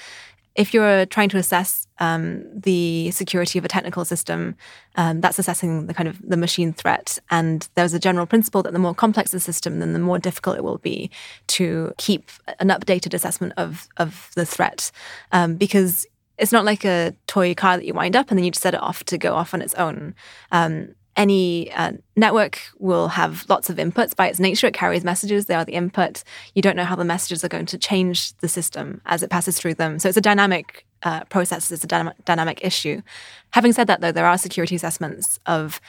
if 0.55 0.75
you're 0.75 1.07
trying 1.07 1.31
to 1.31 1.39
assess 1.39 1.87
um, 2.01 2.45
the 2.53 3.11
security 3.13 3.59
of 3.59 3.65
a 3.65 3.69
technical 3.69 4.05
system, 4.05 4.57
um, 4.97 5.21
that's 5.21 5.39
assessing 5.39 5.87
the 5.87 5.95
kind 5.95 6.09
of 6.09 6.21
the 6.23 6.37
machine 6.37 6.73
threat. 6.73 7.19
And 7.31 7.67
there's 7.75 7.95
a 7.95 7.99
general 7.99 8.27
principle 8.27 8.63
that 8.65 8.73
the 8.73 8.79
more 8.79 8.95
complex 8.95 9.31
the 9.31 9.41
system, 9.41 9.79
then 9.79 9.95
the 9.95 9.99
more 9.99 10.19
difficult 10.19 10.57
it 10.57 10.65
will 10.65 10.79
be 10.79 11.11
to 11.47 11.95
keep 11.97 12.31
an 12.59 12.69
updated 12.69 13.15
assessment 13.15 13.55
of 13.57 13.89
of 13.97 14.31
the 14.35 14.45
threat, 14.45 14.91
um, 15.33 15.55
because 15.55 16.07
it's 16.39 16.53
not 16.53 16.65
like 16.65 16.85
a 16.85 17.15
toy 17.27 17.55
car 17.55 17.77
that 17.77 17.85
you 17.85 17.95
wind 17.95 18.17
up 18.17 18.31
and 18.31 18.39
then 18.39 18.45
you 18.45 18.51
just 18.51 18.63
set 18.63 18.75
it 18.75 18.83
off 18.83 19.05
to 19.05 19.19
go 19.19 19.35
off 19.35 19.55
on 19.55 19.63
its 19.63 19.75
own. 19.75 20.15
Um, 20.53 20.95
any 21.17 21.73
uh, 21.73 21.93
network 22.17 22.61
will 22.79 23.09
have 23.09 23.45
lots 23.49 23.69
of 23.69 23.77
inputs 23.77 24.15
by 24.15 24.29
its 24.29 24.39
nature. 24.39 24.69
It 24.69 24.75
carries 24.75 25.03
messages, 25.03 25.47
they 25.47 25.55
are 25.55 25.65
the 25.65 25.73
input. 25.73 26.23
You 26.55 26.63
don't 26.63 26.77
know 26.77 26.85
how 26.85 26.95
the 26.95 27.05
messages 27.05 27.45
are 27.45 27.49
going 27.49 27.67
to 27.67 27.79
change 27.79 28.37
the 28.37 28.49
system 28.49 29.01
as 29.05 29.25
it 29.25 29.31
passes 29.31 29.59
through 29.59 29.75
them. 29.75 29.99
So 29.99 30.09
it's 30.09 30.17
a 30.17 30.23
dynamic 30.23 30.87
uh, 31.03 31.25
process, 31.25 31.73
it's 31.73 31.83
a 31.83 31.89
dynamic, 31.89 32.25
dynamic 32.25 32.65
issue. 32.65 33.03
Having 33.51 33.73
said 33.73 33.89
that, 33.89 34.01
though, 34.01 34.13
there 34.13 34.27
are 34.27 34.39
security 34.39 34.77
assessments 34.77 35.41
of 35.47 35.81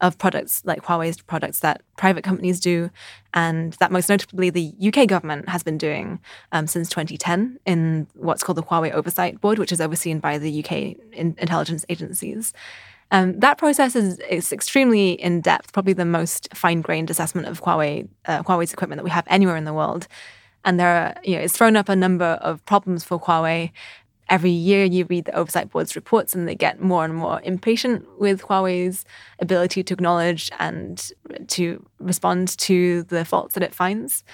of 0.00 0.16
products 0.18 0.62
like 0.64 0.82
Huawei's 0.84 1.20
products 1.20 1.60
that 1.60 1.82
private 1.96 2.22
companies 2.22 2.60
do, 2.60 2.90
and 3.34 3.72
that 3.74 3.90
most 3.90 4.08
notably 4.08 4.50
the 4.50 4.72
UK 4.80 5.08
government 5.08 5.48
has 5.48 5.62
been 5.62 5.78
doing 5.78 6.20
um, 6.52 6.66
since 6.66 6.88
2010 6.88 7.58
in 7.66 8.06
what's 8.14 8.42
called 8.42 8.58
the 8.58 8.62
Huawei 8.62 8.92
Oversight 8.92 9.40
Board, 9.40 9.58
which 9.58 9.72
is 9.72 9.80
overseen 9.80 10.20
by 10.20 10.38
the 10.38 10.64
UK 10.64 10.72
in- 11.12 11.36
intelligence 11.38 11.84
agencies. 11.88 12.52
Um, 13.10 13.40
that 13.40 13.58
process 13.58 13.96
is, 13.96 14.18
is 14.20 14.52
extremely 14.52 15.12
in 15.12 15.40
depth, 15.40 15.72
probably 15.72 15.94
the 15.94 16.04
most 16.04 16.48
fine 16.54 16.82
grained 16.82 17.10
assessment 17.10 17.46
of 17.46 17.62
Huawei 17.62 18.08
uh, 18.26 18.42
Huawei's 18.42 18.72
equipment 18.72 18.98
that 18.98 19.04
we 19.04 19.10
have 19.10 19.24
anywhere 19.28 19.56
in 19.56 19.64
the 19.64 19.72
world. 19.72 20.06
And 20.64 20.78
there 20.78 20.88
are, 20.88 21.14
you 21.24 21.36
know, 21.36 21.42
it's 21.42 21.56
thrown 21.56 21.76
up 21.76 21.88
a 21.88 21.96
number 21.96 22.38
of 22.42 22.64
problems 22.66 23.04
for 23.04 23.18
Huawei. 23.18 23.72
Every 24.28 24.50
year, 24.50 24.84
you 24.84 25.04
read 25.06 25.24
the 25.24 25.34
oversight 25.34 25.70
board's 25.70 25.96
reports, 25.96 26.34
and 26.34 26.46
they 26.46 26.54
get 26.54 26.80
more 26.80 27.04
and 27.04 27.14
more 27.14 27.40
impatient 27.42 28.06
with 28.18 28.42
Huawei's 28.42 29.04
ability 29.38 29.82
to 29.84 29.94
acknowledge 29.94 30.50
and 30.58 31.10
to 31.48 31.84
respond 31.98 32.56
to 32.58 33.04
the 33.04 33.24
faults 33.24 33.54
that 33.54 33.62
it 33.62 33.74
finds. 33.74 34.24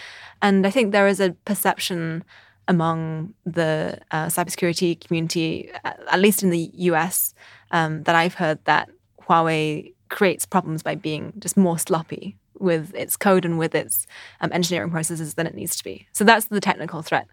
And 0.42 0.66
I 0.66 0.70
think 0.70 0.92
there 0.92 1.06
is 1.06 1.20
a 1.20 1.32
perception 1.44 2.24
among 2.66 3.34
the 3.44 4.00
uh, 4.10 4.26
cybersecurity 4.26 5.00
community, 5.00 5.70
at 5.84 6.18
least 6.18 6.42
in 6.42 6.50
the 6.50 6.70
US, 6.74 7.34
um, 7.70 8.02
that 8.04 8.14
I've 8.14 8.34
heard 8.34 8.64
that 8.64 8.88
Huawei 9.22 9.94
creates 10.08 10.46
problems 10.46 10.82
by 10.82 10.94
being 10.94 11.32
just 11.38 11.56
more 11.56 11.78
sloppy 11.78 12.36
with 12.58 12.94
its 12.94 13.16
code 13.16 13.44
and 13.44 13.58
with 13.58 13.74
its 13.74 14.06
um, 14.40 14.50
engineering 14.52 14.90
processes 14.90 15.34
than 15.34 15.46
it 15.46 15.54
needs 15.54 15.76
to 15.76 15.84
be. 15.84 16.06
So 16.12 16.24
that's 16.24 16.46
the 16.46 16.60
technical 16.60 17.02
threat. 17.02 17.26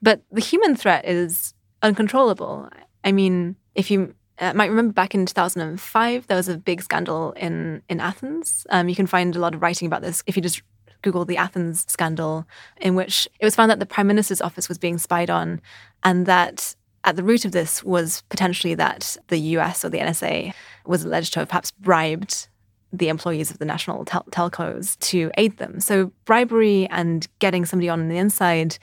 But 0.00 0.22
the 0.30 0.40
human 0.40 0.76
threat 0.76 1.04
is 1.04 1.54
uncontrollable. 1.82 2.68
I 3.04 3.12
mean, 3.12 3.56
if 3.74 3.90
you 3.90 4.14
uh, 4.38 4.52
might 4.54 4.70
remember 4.70 4.92
back 4.92 5.14
in 5.14 5.26
2005, 5.26 6.26
there 6.26 6.36
was 6.36 6.48
a 6.48 6.58
big 6.58 6.82
scandal 6.82 7.32
in, 7.32 7.82
in 7.88 8.00
Athens. 8.00 8.66
Um, 8.70 8.88
you 8.88 8.94
can 8.94 9.06
find 9.06 9.34
a 9.34 9.40
lot 9.40 9.54
of 9.54 9.62
writing 9.62 9.86
about 9.86 10.02
this 10.02 10.22
if 10.26 10.36
you 10.36 10.42
just 10.42 10.62
Google 11.02 11.24
the 11.24 11.36
Athens 11.36 11.84
scandal, 11.88 12.46
in 12.80 12.94
which 12.94 13.28
it 13.40 13.44
was 13.44 13.54
found 13.54 13.70
that 13.70 13.78
the 13.78 13.86
prime 13.86 14.06
minister's 14.06 14.40
office 14.40 14.68
was 14.68 14.78
being 14.78 14.98
spied 14.98 15.30
on, 15.30 15.60
and 16.02 16.26
that 16.26 16.74
at 17.04 17.16
the 17.16 17.22
root 17.22 17.44
of 17.44 17.52
this 17.52 17.82
was 17.84 18.22
potentially 18.28 18.74
that 18.74 19.16
the 19.28 19.38
US 19.38 19.84
or 19.84 19.88
the 19.88 19.98
NSA 19.98 20.52
was 20.86 21.04
alleged 21.04 21.32
to 21.34 21.40
have 21.40 21.48
perhaps 21.48 21.70
bribed 21.70 22.48
the 22.92 23.08
employees 23.08 23.50
of 23.50 23.58
the 23.58 23.64
national 23.64 24.04
tel- 24.04 24.26
telcos 24.30 24.98
to 25.00 25.30
aid 25.36 25.58
them. 25.58 25.78
So 25.78 26.12
bribery 26.24 26.88
and 26.90 27.26
getting 27.38 27.64
somebody 27.64 27.88
on 27.88 28.08
the 28.08 28.16
inside, 28.16 28.78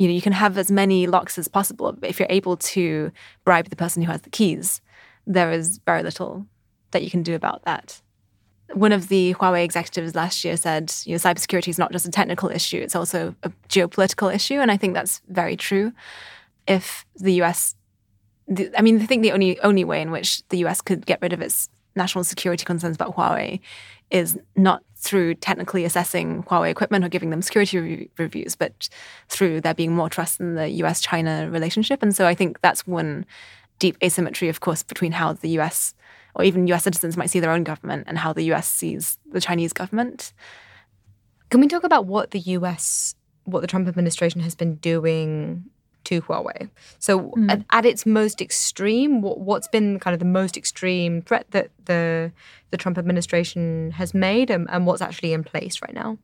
you 0.00 0.08
know, 0.08 0.14
you 0.14 0.22
can 0.22 0.32
have 0.32 0.58
as 0.58 0.70
many 0.70 1.06
locks 1.06 1.38
as 1.38 1.46
possible. 1.46 1.92
But 1.92 2.10
if 2.10 2.18
you're 2.18 2.26
able 2.30 2.56
to 2.56 3.12
bribe 3.44 3.68
the 3.68 3.76
person 3.76 4.02
who 4.02 4.10
has 4.10 4.22
the 4.22 4.30
keys, 4.30 4.80
there 5.26 5.52
is 5.52 5.78
very 5.84 6.02
little 6.02 6.46
that 6.90 7.04
you 7.04 7.10
can 7.10 7.22
do 7.22 7.34
about 7.34 7.64
that 7.64 8.00
one 8.72 8.92
of 8.92 9.08
the 9.08 9.34
Huawei 9.34 9.64
executives 9.64 10.14
last 10.14 10.44
year 10.44 10.56
said, 10.56 10.92
you 11.04 11.12
know, 11.12 11.18
cybersecurity 11.18 11.68
is 11.68 11.78
not 11.78 11.92
just 11.92 12.06
a 12.06 12.10
technical 12.10 12.50
issue, 12.50 12.78
it's 12.78 12.96
also 12.96 13.34
a 13.42 13.50
geopolitical 13.68 14.32
issue. 14.32 14.54
And 14.54 14.70
I 14.70 14.76
think 14.76 14.94
that's 14.94 15.20
very 15.28 15.56
true. 15.56 15.92
If 16.66 17.04
the 17.16 17.42
US, 17.42 17.74
the, 18.46 18.70
I 18.76 18.82
mean, 18.82 19.00
I 19.00 19.06
think 19.06 19.22
the 19.22 19.32
only, 19.32 19.58
only 19.60 19.84
way 19.84 20.00
in 20.00 20.10
which 20.10 20.46
the 20.48 20.58
US 20.66 20.80
could 20.80 21.06
get 21.06 21.20
rid 21.20 21.32
of 21.32 21.40
its 21.40 21.68
national 21.96 22.24
security 22.24 22.64
concerns 22.64 22.96
about 22.96 23.16
Huawei 23.16 23.60
is 24.10 24.38
not 24.56 24.82
through 25.00 25.34
technically 25.34 25.84
assessing 25.84 26.42
Huawei 26.44 26.70
equipment 26.70 27.04
or 27.04 27.08
giving 27.08 27.30
them 27.30 27.40
security 27.40 27.78
re- 27.78 28.10
reviews, 28.18 28.54
but 28.54 28.88
through 29.28 29.62
there 29.62 29.74
being 29.74 29.94
more 29.94 30.10
trust 30.10 30.40
in 30.40 30.54
the 30.54 30.68
US 30.82 31.00
China 31.00 31.48
relationship. 31.50 32.02
And 32.02 32.14
so 32.14 32.26
I 32.26 32.34
think 32.34 32.60
that's 32.60 32.86
one 32.86 33.24
deep 33.78 33.96
asymmetry, 34.02 34.50
of 34.50 34.60
course, 34.60 34.82
between 34.82 35.12
how 35.12 35.32
the 35.32 35.48
US 35.60 35.94
or 36.34 36.44
even 36.44 36.66
US 36.68 36.84
citizens 36.84 37.16
might 37.16 37.30
see 37.30 37.40
their 37.40 37.50
own 37.50 37.64
government 37.64 38.04
and 38.06 38.18
how 38.18 38.34
the 38.34 38.44
US 38.52 38.70
sees 38.70 39.18
the 39.32 39.40
Chinese 39.40 39.72
government. 39.72 40.34
Can 41.48 41.60
we 41.60 41.66
talk 41.66 41.82
about 41.82 42.04
what 42.04 42.30
the 42.32 42.40
US, 42.40 43.14
what 43.44 43.60
the 43.60 43.66
Trump 43.66 43.88
administration 43.88 44.42
has 44.42 44.54
been 44.54 44.76
doing 44.76 45.64
to 46.04 46.22
Huawei? 46.22 46.68
So, 46.98 47.30
mm. 47.30 47.50
at, 47.50 47.64
at, 47.70 47.86
its 47.86 48.06
most 48.06 48.40
extreme, 48.40 49.22
what, 49.22 49.40
what's 49.40 49.68
been 49.68 49.98
kind 49.98 50.14
of 50.14 50.20
the 50.20 50.26
most 50.26 50.56
extreme 50.56 51.22
threat 51.22 51.46
that 51.50 51.70
the 51.84 52.32
the 52.70 52.76
Trump 52.76 52.98
administration 52.98 53.90
has 53.92 54.14
made, 54.14 54.50
and, 54.50 54.68
and 54.70 54.86
what's 54.86 55.02
actually 55.02 55.32
in 55.32 55.42
place 55.44 55.82
right 55.82 55.94
now? 55.94 56.18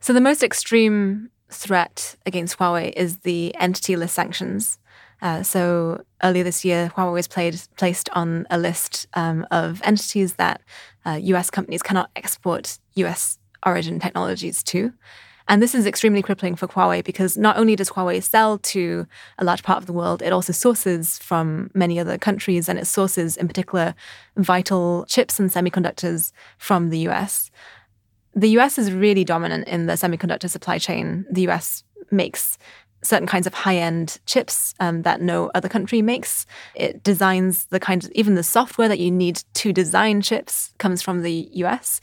So, 0.00 0.12
the 0.12 0.20
most 0.20 0.42
extreme 0.42 1.30
threat 1.50 2.16
against 2.26 2.58
Huawei 2.58 2.92
is 2.94 3.18
the 3.18 3.54
entity 3.58 3.96
list 3.96 4.14
sanctions. 4.14 4.78
Uh, 5.20 5.42
so 5.42 6.02
earlier 6.22 6.44
this 6.44 6.64
year, 6.64 6.92
Huawei 6.96 7.12
was 7.12 7.28
played, 7.28 7.60
placed 7.76 8.08
on 8.10 8.46
a 8.50 8.58
list 8.58 9.06
um, 9.14 9.46
of 9.50 9.80
entities 9.82 10.34
that 10.34 10.60
uh, 11.04 11.18
US 11.22 11.50
companies 11.50 11.82
cannot 11.82 12.10
export 12.14 12.78
US 12.94 13.38
origin 13.66 13.98
technologies 13.98 14.62
to. 14.64 14.92
And 15.48 15.62
this 15.62 15.74
is 15.74 15.86
extremely 15.86 16.20
crippling 16.20 16.56
for 16.56 16.68
Huawei 16.68 17.02
because 17.02 17.38
not 17.38 17.56
only 17.56 17.74
does 17.74 17.90
Huawei 17.90 18.22
sell 18.22 18.58
to 18.58 19.06
a 19.38 19.44
large 19.44 19.62
part 19.62 19.78
of 19.78 19.86
the 19.86 19.94
world, 19.94 20.20
it 20.20 20.32
also 20.32 20.52
sources 20.52 21.18
from 21.18 21.70
many 21.74 21.98
other 21.98 22.18
countries, 22.18 22.68
and 22.68 22.78
it 22.78 22.86
sources, 22.86 23.36
in 23.36 23.48
particular, 23.48 23.94
vital 24.36 25.06
chips 25.08 25.40
and 25.40 25.50
semiconductors 25.50 26.32
from 26.58 26.90
the 26.90 26.98
US. 27.08 27.50
The 28.34 28.50
US 28.58 28.78
is 28.78 28.92
really 28.92 29.24
dominant 29.24 29.66
in 29.66 29.86
the 29.86 29.94
semiconductor 29.94 30.50
supply 30.50 30.78
chain. 30.78 31.24
The 31.30 31.48
US 31.48 31.82
makes 32.10 32.58
certain 33.02 33.26
kinds 33.26 33.46
of 33.46 33.54
high-end 33.54 34.18
chips 34.26 34.74
um, 34.80 35.02
that 35.02 35.22
no 35.22 35.50
other 35.54 35.68
country 35.68 36.02
makes. 36.02 36.44
It 36.74 37.02
designs 37.02 37.66
the 37.66 37.80
kind 37.80 38.04
of 38.04 38.10
even 38.12 38.34
the 38.34 38.42
software 38.42 38.88
that 38.88 38.98
you 38.98 39.10
need 39.10 39.42
to 39.54 39.72
design 39.72 40.20
chips 40.20 40.74
comes 40.78 41.00
from 41.00 41.22
the 41.22 41.48
US, 41.52 42.02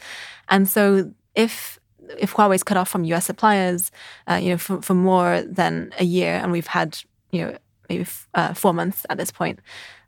and 0.49 0.67
so 0.67 1.11
if 1.35 1.79
if 2.17 2.33
Huawei's 2.33 2.63
cut 2.63 2.77
off 2.77 2.89
from 2.89 3.03
US 3.05 3.25
suppliers, 3.25 3.91
uh, 4.29 4.35
you 4.35 4.49
know, 4.49 4.57
for, 4.57 4.81
for 4.81 4.93
more 4.93 5.41
than 5.41 5.93
a 5.99 6.03
year, 6.03 6.33
and 6.35 6.51
we've 6.51 6.67
had 6.67 6.97
you 7.31 7.41
know 7.41 7.57
maybe 7.89 8.01
f- 8.01 8.27
uh, 8.33 8.53
four 8.53 8.73
months 8.73 9.05
at 9.09 9.17
this 9.17 9.31
point, 9.31 9.59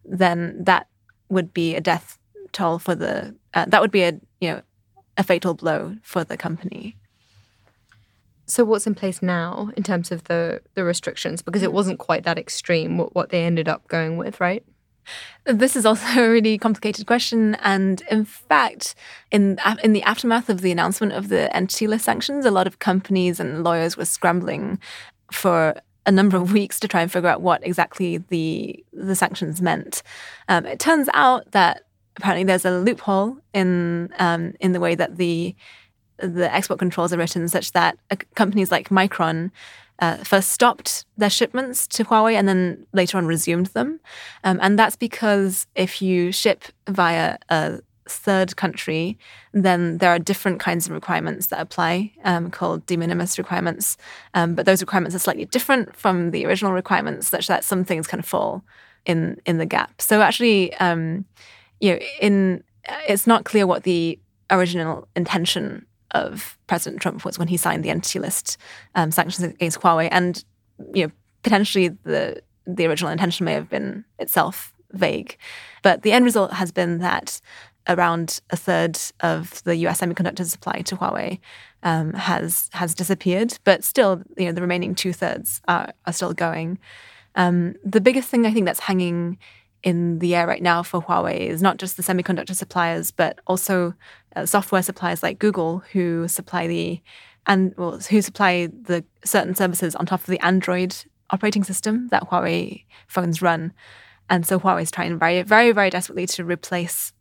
then 0.06 0.64
that 0.64 0.88
would 1.30 1.54
be 1.54 1.76
a 1.76 1.82
death 1.82 2.18
toll 2.52 2.80
for 2.80 2.96
the 2.96 3.36
uh, 3.54 3.66
that 3.68 3.82
would 3.82 3.92
be 3.92 4.04
a 4.04 4.20
you 4.40 4.50
know 4.50 4.62
a 5.18 5.24
fatal 5.24 5.54
blow 5.54 5.96
for 6.02 6.24
the 6.24 6.38
company. 6.38 6.96
So 8.50 8.64
what's 8.64 8.88
in 8.88 8.96
place 8.96 9.22
now 9.22 9.72
in 9.76 9.84
terms 9.84 10.12
of 10.12 10.24
the 10.26 10.62
the 10.76 10.84
restrictions? 10.84 11.42
Because 11.42 11.64
it 11.64 11.74
wasn't 11.74 12.00
quite 12.00 12.24
that 12.24 12.38
extreme 12.38 12.98
what, 12.98 13.14
what 13.14 13.30
they 13.30 13.44
ended 13.44 13.68
up 13.68 13.88
going 13.88 14.18
with, 14.18 14.40
right? 14.40 14.64
This 15.46 15.76
is 15.76 15.86
also 15.86 16.06
a 16.22 16.30
really 16.30 16.58
complicated 16.58 17.08
question, 17.08 17.56
and 17.56 18.02
in 18.10 18.26
fact, 18.26 18.96
in 19.32 19.60
in 19.84 19.94
the 19.94 20.04
aftermath 20.04 20.50
of 20.50 20.62
the 20.62 20.72
announcement 20.72 21.14
of 21.14 21.30
the 21.30 21.56
entity 21.56 21.88
list 21.88 22.06
sanctions, 22.06 22.46
a 22.46 22.52
lot 22.52 22.68
of 22.68 22.80
companies 22.80 23.40
and 23.40 23.64
lawyers 23.64 23.98
were 23.98 24.06
scrambling 24.06 24.80
for 25.32 25.76
a 26.06 26.12
number 26.12 26.38
of 26.38 26.54
weeks 26.60 26.80
to 26.80 26.88
try 26.88 27.02
and 27.02 27.12
figure 27.12 27.30
out 27.30 27.42
what 27.42 27.66
exactly 27.66 28.18
the 28.18 28.84
the 28.94 29.16
sanctions 29.16 29.62
meant. 29.62 30.04
Um, 30.48 30.66
it 30.66 30.80
turns 30.80 31.10
out 31.14 31.52
that 31.52 31.84
apparently 32.18 32.44
there's 32.44 32.66
a 32.66 32.72
loophole 32.72 33.38
in 33.54 34.10
um, 34.20 34.54
in 34.60 34.72
the 34.72 34.80
way 34.80 34.96
that 34.96 35.18
the 35.18 35.56
the 36.18 36.52
export 36.54 36.80
controls 36.80 37.14
are 37.14 37.18
written 37.18 37.48
such 37.48 37.74
that 37.74 37.98
uh, 38.10 38.16
companies 38.36 38.72
like 38.72 38.90
Micron 38.90 39.52
uh, 40.00 40.18
first 40.18 40.52
stopped 40.52 41.06
their 41.18 41.30
shipments 41.30 41.88
to 41.88 42.04
Huawei 42.04 42.34
and 42.34 42.48
then 42.48 42.86
later 42.94 43.18
on 43.18 43.26
resumed 43.26 43.68
them. 43.68 44.00
Um, 44.44 44.60
and 44.62 44.78
that's 44.78 44.96
because 44.96 45.68
if 45.76 46.02
you 46.02 46.32
ship 46.32 46.66
via 46.88 47.38
a 47.50 47.80
third 48.08 48.56
country, 48.56 49.18
then 49.54 49.98
there 49.98 50.12
are 50.12 50.20
different 50.20 50.60
kinds 50.60 50.86
of 50.86 50.94
requirements 50.94 51.48
that 51.48 51.60
apply 51.60 52.12
um, 52.24 52.52
called 52.52 52.86
de 52.86 52.96
minimis 52.96 53.38
requirements. 53.38 53.98
Um, 54.34 54.56
but 54.56 54.66
those 54.66 54.82
requirements 54.82 55.16
are 55.16 55.20
slightly 55.20 55.46
different 55.46 55.96
from 55.96 56.32
the 56.32 56.46
original 56.46 56.74
requirements, 56.74 57.28
such 57.28 57.48
that 57.48 57.64
some 57.64 57.84
things 57.84 58.08
kind 58.08 58.20
of 58.20 58.26
fall 58.26 58.64
in 59.06 59.42
in 59.46 59.58
the 59.58 59.66
gap. 59.66 60.02
So 60.02 60.22
actually, 60.22 60.74
um, 60.76 61.26
you 61.80 61.94
know, 61.94 62.00
in 62.22 62.64
it's 63.08 63.26
not 63.26 63.46
clear 63.46 63.66
what 63.66 63.84
the 63.84 64.20
original 64.52 65.08
intention 65.16 65.86
of 66.12 66.58
President 66.68 67.02
Trump 67.02 67.26
was 67.26 67.38
when 67.38 67.48
he 67.48 67.58
signed 67.58 67.84
the 67.84 67.90
entity 67.90 68.20
list 68.20 68.58
um, 68.96 69.12
sanctions 69.12 69.54
against 69.54 69.82
Huawei, 69.82 70.10
and 70.12 70.44
you 70.94 71.06
know 71.06 71.12
potentially 71.44 71.90
the 71.90 72.42
the 72.66 72.86
original 72.86 73.12
intention 73.12 73.46
may 73.46 73.54
have 73.54 73.70
been 73.70 74.04
itself 74.20 74.74
vague, 74.92 75.38
but 75.84 76.04
the 76.04 76.12
end 76.12 76.26
result 76.26 76.54
has 76.54 76.72
been 76.72 77.00
that 77.00 77.42
around 77.90 78.42
a 78.50 78.58
third 78.58 79.00
of 79.22 79.64
the 79.64 79.76
U.S. 79.78 80.02
semiconductor 80.02 80.46
supply 80.46 80.82
to 80.82 80.98
Huawei 80.98 81.40
um, 81.84 82.14
has 82.14 82.70
has 82.74 82.94
disappeared, 82.94 83.58
but 83.64 83.84
still, 83.84 84.22
you 84.38 84.46
know, 84.46 84.52
the 84.52 84.62
remaining 84.62 84.96
two 84.96 85.14
thirds 85.14 85.62
are, 85.68 85.92
are 86.06 86.14
still 86.14 86.34
going. 86.34 86.80
Um, 87.36 87.76
the 87.84 88.02
biggest 88.02 88.30
thing 88.30 88.46
I 88.46 88.52
think 88.52 88.66
that's 88.66 88.80
hanging 88.80 89.38
in 89.84 90.20
the 90.20 90.36
air 90.36 90.48
right 90.48 90.62
now 90.62 90.84
for 90.84 91.02
Huawei 91.02 91.48
is 91.48 91.62
not 91.62 91.78
just 91.78 91.98
the 91.98 92.04
semiconductor 92.04 92.56
suppliers, 92.56 93.12
but 93.12 93.40
also 93.48 93.94
uh, 94.36 94.46
software 94.46 94.82
suppliers 94.82 95.24
like 95.24 95.40
Google, 95.40 95.80
who 95.92 96.28
supply 96.28 96.68
the 96.68 97.02
and 97.46 97.74
well, 97.78 97.98
who 97.98 98.22
supply 98.22 98.68
the 98.68 99.06
certain 99.24 99.56
services 99.56 99.96
on 99.96 100.06
top 100.06 100.20
of 100.20 100.28
the 100.28 100.40
Android 100.40 100.96
operating 101.30 101.64
system 101.64 102.08
that 102.10 102.30
Huawei 102.30 102.84
phones 103.08 103.42
run. 103.42 103.74
And 104.30 104.46
so 104.46 104.60
Huawei 104.60 104.82
is 104.82 104.92
trying 104.92 105.18
very, 105.18 105.42
very, 105.44 105.72
very 105.72 105.90
desperately 105.90 106.28
to 106.28 106.44
replace 106.44 107.14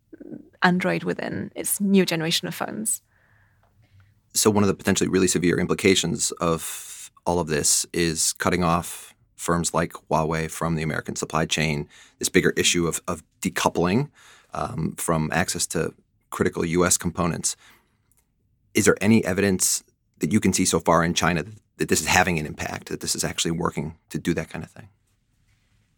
Android 0.62 1.04
within 1.04 1.52
its 1.54 1.80
new 1.80 2.04
generation 2.04 2.48
of 2.48 2.54
phones. 2.54 3.02
So 4.34 4.50
one 4.50 4.64
of 4.64 4.68
the 4.68 4.74
potentially 4.74 5.08
really 5.08 5.28
severe 5.28 5.58
implications 5.58 6.32
of 6.32 7.10
all 7.24 7.38
of 7.38 7.46
this 7.46 7.86
is 7.92 8.32
cutting 8.34 8.64
off 8.64 9.14
firms 9.36 9.72
like 9.72 9.92
Huawei 9.92 10.50
from 10.50 10.74
the 10.74 10.82
American 10.82 11.16
supply 11.16 11.46
chain, 11.46 11.88
this 12.18 12.28
bigger 12.28 12.50
issue 12.56 12.86
of, 12.86 13.00
of 13.06 13.22
decoupling 13.40 14.10
um, 14.54 14.94
from 14.96 15.30
access 15.32 15.66
to 15.68 15.94
critical 16.30 16.64
U.S. 16.64 16.96
components. 16.96 17.56
Is 18.74 18.84
there 18.86 18.96
any 19.00 19.24
evidence 19.24 19.84
that 20.18 20.32
you 20.32 20.40
can 20.40 20.52
see 20.52 20.64
so 20.64 20.80
far 20.80 21.04
in 21.04 21.14
China 21.14 21.44
that, 21.76 21.88
this 21.88 22.00
is 22.00 22.06
having 22.06 22.38
an 22.38 22.46
impact, 22.46 22.88
that 22.88 23.00
this 23.00 23.14
is 23.14 23.24
actually 23.24 23.52
working 23.52 23.96
to 24.08 24.18
do 24.18 24.34
that 24.34 24.48
kind 24.48 24.64
of 24.64 24.70
thing? 24.70 24.88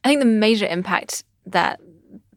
I 0.05 0.09
think 0.09 0.21
the 0.21 0.27
major 0.27 0.67
impact 0.67 1.25
that 1.47 1.81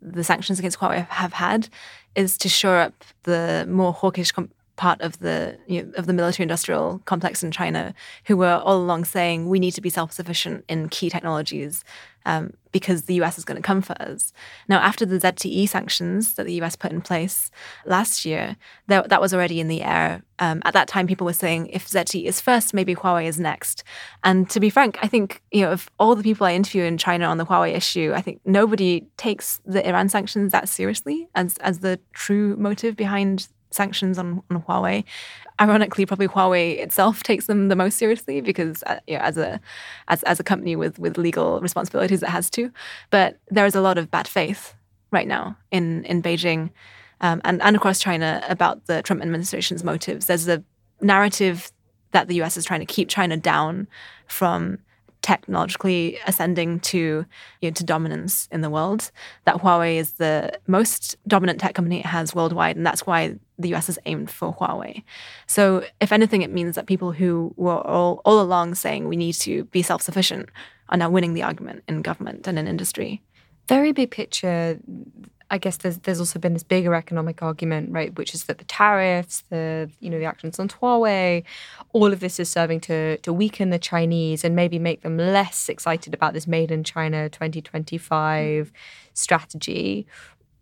the 0.02 0.24
sanctions 0.24 0.60
against 0.60 0.80
Huawei 0.80 1.08
have 1.08 1.34
had 1.34 1.70
is 2.16 2.38
to 2.40 2.50
shore 2.50 2.80
up 2.80 3.04
the 3.24 3.68
more 3.70 3.94
hawkish 3.94 4.32
part 4.76 5.02
of 5.02 5.20
the 5.20 5.58
you 5.68 5.84
know, 5.84 5.92
of 5.96 6.06
the 6.06 6.14
military 6.14 6.44
industrial 6.44 7.02
complex 7.06 7.44
in 7.44 7.52
China 7.52 7.94
who 8.26 8.38
were 8.38 8.62
all 8.64 8.78
along 8.78 9.06
saying 9.06 9.48
we 9.48 9.60
need 9.60 9.72
to 9.72 9.82
be 9.82 9.90
self 9.90 10.12
sufficient 10.12 10.66
in 10.68 10.90
key 10.90 11.10
technologies 11.10 11.84
um, 12.26 12.54
because 12.72 13.04
the 13.04 13.16
US 13.16 13.38
is 13.38 13.46
going 13.46 13.58
to 13.58 13.62
come 13.62 13.82
for 13.82 14.00
us. 14.02 14.32
Now, 14.68 14.80
after 14.80 15.06
the 15.06 15.20
ZTE 15.20 15.68
sanctions 15.68 16.36
that 16.36 16.46
the 16.46 16.62
US 16.62 16.76
put 16.76 16.92
in 16.92 17.02
place 17.02 17.52
last 17.86 18.26
year, 18.26 18.56
that, 18.88 19.10
that 19.10 19.22
was 19.22 19.34
already 19.34 19.60
in 19.60 19.68
the 19.68 19.82
air. 19.82 20.24
Um, 20.40 20.62
at 20.66 20.74
that 20.74 20.88
time, 20.88 21.08
people 21.08 21.26
were 21.26 21.34
saying 21.34 21.68
if 21.68 21.88
ZTE 21.88 22.26
is 22.26 22.40
first, 22.40 22.74
maybe 22.74 22.96
Huawei 22.96 23.26
is 23.26 23.40
next. 23.40 23.84
And 24.24 24.50
to 24.50 24.60
be 24.60 24.70
frank, 24.70 24.98
I 25.02 25.08
think 25.08 25.42
you 25.52 25.62
know 25.62 25.72
of 25.72 25.90
all 26.00 26.16
the 26.16 26.24
people 26.24 26.48
I 26.48 26.54
interview 26.54 26.84
in 26.84 26.98
China 26.98 27.26
on 27.26 27.38
the 27.38 27.46
Huawei 27.46 27.76
issue, 27.76 28.14
I 28.16 28.22
think 28.22 28.42
nobody 28.46 29.06
takes 29.18 29.62
the 29.66 29.88
Iran 29.88 30.10
sanctions 30.10 30.52
that 30.52 30.70
seriously 30.70 31.28
as 31.36 31.58
as 31.58 31.80
the 31.80 32.00
true 32.14 32.56
motive 32.58 32.96
behind 32.96 33.48
sanctions 33.72 34.18
on, 34.18 34.44
on 34.50 34.62
Huawei. 34.64 35.04
Ironically, 35.60 36.06
probably 36.06 36.28
Huawei 36.28 36.78
itself 36.80 37.24
takes 37.32 37.48
them 37.48 37.70
the 37.70 37.76
most 37.76 37.98
seriously 37.98 38.42
because, 38.42 38.84
uh, 38.88 39.00
you 39.08 39.18
know, 39.18 39.24
as 39.24 39.38
a 39.38 39.60
as, 40.08 40.24
as 40.24 40.40
a 40.40 40.44
company 40.44 40.76
with 40.76 41.00
with 41.00 41.18
legal 41.18 41.60
responsibilities, 41.62 42.24
it 42.24 42.30
has 42.30 42.50
to. 42.52 42.72
But 43.10 43.40
there 43.50 43.66
is 43.66 43.76
a 43.76 43.82
lot 43.82 43.98
of 43.98 44.12
bad 44.12 44.28
faith 44.28 44.74
right 45.12 45.28
now 45.28 45.58
in 45.72 46.06
in 46.06 46.22
Beijing 46.22 46.70
um, 47.22 47.42
and 47.44 47.62
and 47.62 47.76
across 47.76 48.00
China 48.00 48.44
about 48.50 48.86
the 48.88 49.02
Trump 49.04 49.22
administration's 49.22 49.84
motives. 49.84 50.26
There's 50.26 50.48
a 50.48 50.64
narrative 51.02 51.72
that 52.12 52.28
the 52.28 52.36
U.S. 52.36 52.58
is 52.58 52.66
trying 52.66 52.82
to 52.82 52.86
keep 52.86 53.08
China 53.08 53.38
down 53.38 53.88
from 54.28 54.80
technologically 55.22 56.18
ascending 56.26 56.80
to 56.80 57.26
you 57.62 57.70
know, 57.70 57.72
to 57.72 57.84
dominance 57.84 58.48
in 58.52 58.62
the 58.62 58.70
world. 58.70 59.12
That 59.46 59.58
Huawei 59.58 59.98
is 59.98 60.14
the 60.14 60.58
most 60.68 61.16
dominant 61.28 61.60
tech 61.60 61.76
company 61.76 62.00
it 62.00 62.06
has 62.06 62.36
worldwide, 62.36 62.76
and 62.76 62.86
that's 62.86 63.06
why 63.06 63.38
the 63.60 63.74
US 63.76 63.88
has 63.88 64.00
aimed 64.06 64.32
for 64.32 64.54
Huawei. 64.54 65.04
So, 65.48 65.86
if 66.00 66.12
anything, 66.12 66.42
it 66.42 66.52
means 66.52 66.76
that 66.76 66.88
people 66.88 67.12
who 67.12 67.54
were 67.58 67.86
all, 67.86 68.22
all 68.26 68.42
along 68.42 68.76
saying 68.76 69.08
we 69.08 69.16
need 69.16 69.34
to 69.34 69.66
be 69.66 69.82
self 69.82 70.02
sufficient 70.02 70.50
are 70.90 70.98
now 70.98 71.10
winning 71.10 71.34
the 71.34 71.44
argument 71.44 71.84
in 71.88 72.02
government 72.02 72.48
and 72.48 72.60
in 72.60 72.68
industry. 72.68 73.22
Very 73.68 73.92
big 73.92 74.12
picture. 74.12 74.80
I 75.54 75.58
guess 75.58 75.78
there's 75.78 75.98
there's 76.00 76.20
also 76.20 76.40
been 76.40 76.54
this 76.54 76.64
bigger 76.64 76.96
economic 76.96 77.44
argument, 77.44 77.92
right, 77.92 78.16
which 78.18 78.34
is 78.34 78.46
that 78.46 78.58
the 78.58 78.64
tariffs, 78.64 79.44
the 79.50 79.92
you 80.00 80.10
know 80.10 80.18
the 80.18 80.26
actions 80.26 80.58
on 80.60 80.70
Huawei, 80.70 81.44
all 81.92 82.12
of 82.14 82.22
this 82.22 82.40
is 82.40 82.50
serving 82.50 82.80
to 82.82 83.18
to 83.18 83.34
weaken 83.34 83.70
the 83.70 83.78
Chinese 83.78 84.44
and 84.46 84.56
maybe 84.56 84.80
make 84.80 85.02
them 85.02 85.18
less 85.18 85.68
excited 85.68 86.14
about 86.14 86.34
this 86.34 86.48
Made 86.48 86.72
in 86.72 86.84
China 86.86 87.30
2025 87.30 88.72
strategy. 89.14 90.08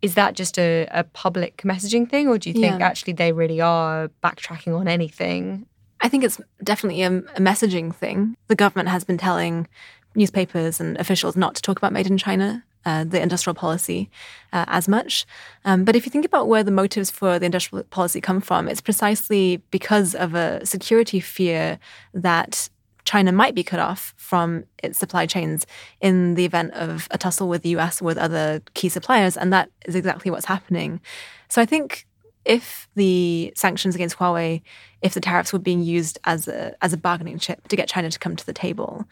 Is 0.02 0.14
that 0.14 0.34
just 0.34 0.58
a, 0.58 0.88
a 0.90 1.04
public 1.04 1.58
messaging 1.58 2.08
thing, 2.08 2.26
or 2.26 2.36
do 2.38 2.48
you 2.50 2.54
think 2.54 2.80
Yeah. 2.80 2.86
actually 2.86 3.12
they 3.12 3.32
really 3.32 3.60
are 3.60 4.10
backtracking 4.24 4.76
on 4.78 4.88
anything? 4.88 5.66
I 6.00 6.08
think 6.08 6.24
it's 6.24 6.40
definitely 6.64 7.02
a, 7.02 7.18
a 7.18 7.40
messaging 7.40 7.94
thing. 7.94 8.36
The 8.48 8.56
government 8.56 8.88
has 8.88 9.04
been 9.04 9.18
telling 9.18 9.68
newspapers 10.14 10.80
and 10.80 10.96
officials 10.98 11.36
not 11.36 11.54
to 11.56 11.62
talk 11.62 11.76
about 11.78 11.92
made 11.92 12.06
in 12.06 12.16
China, 12.16 12.64
uh, 12.84 13.04
the 13.04 13.20
industrial 13.20 13.54
policy, 13.54 14.10
uh, 14.52 14.64
as 14.68 14.88
much. 14.88 15.26
Um, 15.64 15.84
but 15.84 15.96
if 15.96 16.06
you 16.06 16.10
think 16.10 16.24
about 16.24 16.48
where 16.48 16.62
the 16.62 16.70
motives 16.70 17.10
for 17.10 17.38
the 17.38 17.46
industrial 17.46 17.84
policy 17.84 18.20
come 18.20 18.40
from, 18.40 18.68
it's 18.68 18.80
precisely 18.80 19.62
because 19.70 20.14
of 20.14 20.34
a 20.34 20.64
security 20.64 21.20
fear 21.20 21.78
that 22.14 22.68
China 23.04 23.32
might 23.32 23.54
be 23.54 23.64
cut 23.64 23.80
off 23.80 24.14
from 24.16 24.64
its 24.82 24.98
supply 24.98 25.26
chains 25.26 25.66
in 26.00 26.34
the 26.34 26.44
event 26.44 26.72
of 26.74 27.08
a 27.10 27.18
tussle 27.18 27.48
with 27.48 27.62
the 27.62 27.70
US 27.70 28.00
or 28.00 28.04
with 28.04 28.18
other 28.18 28.62
key 28.74 28.88
suppliers. 28.88 29.36
And 29.36 29.52
that 29.52 29.70
is 29.86 29.94
exactly 29.94 30.30
what's 30.30 30.46
happening. 30.46 31.00
So 31.48 31.60
I 31.60 31.66
think 31.66 32.06
if 32.44 32.88
the 32.94 33.52
sanctions 33.56 33.94
against 33.94 34.16
Huawei, 34.16 34.62
if 35.02 35.14
the 35.14 35.20
tariffs 35.20 35.52
were 35.52 35.58
being 35.58 35.82
used 35.82 36.18
as 36.24 36.48
a 36.48 36.74
as 36.82 36.92
a 36.92 36.96
bargaining 36.96 37.38
chip 37.38 37.68
to 37.68 37.76
get 37.76 37.88
China 37.88 38.10
to 38.10 38.18
come 38.18 38.36
to 38.36 38.46
the 38.46 38.52
table, 38.52 39.04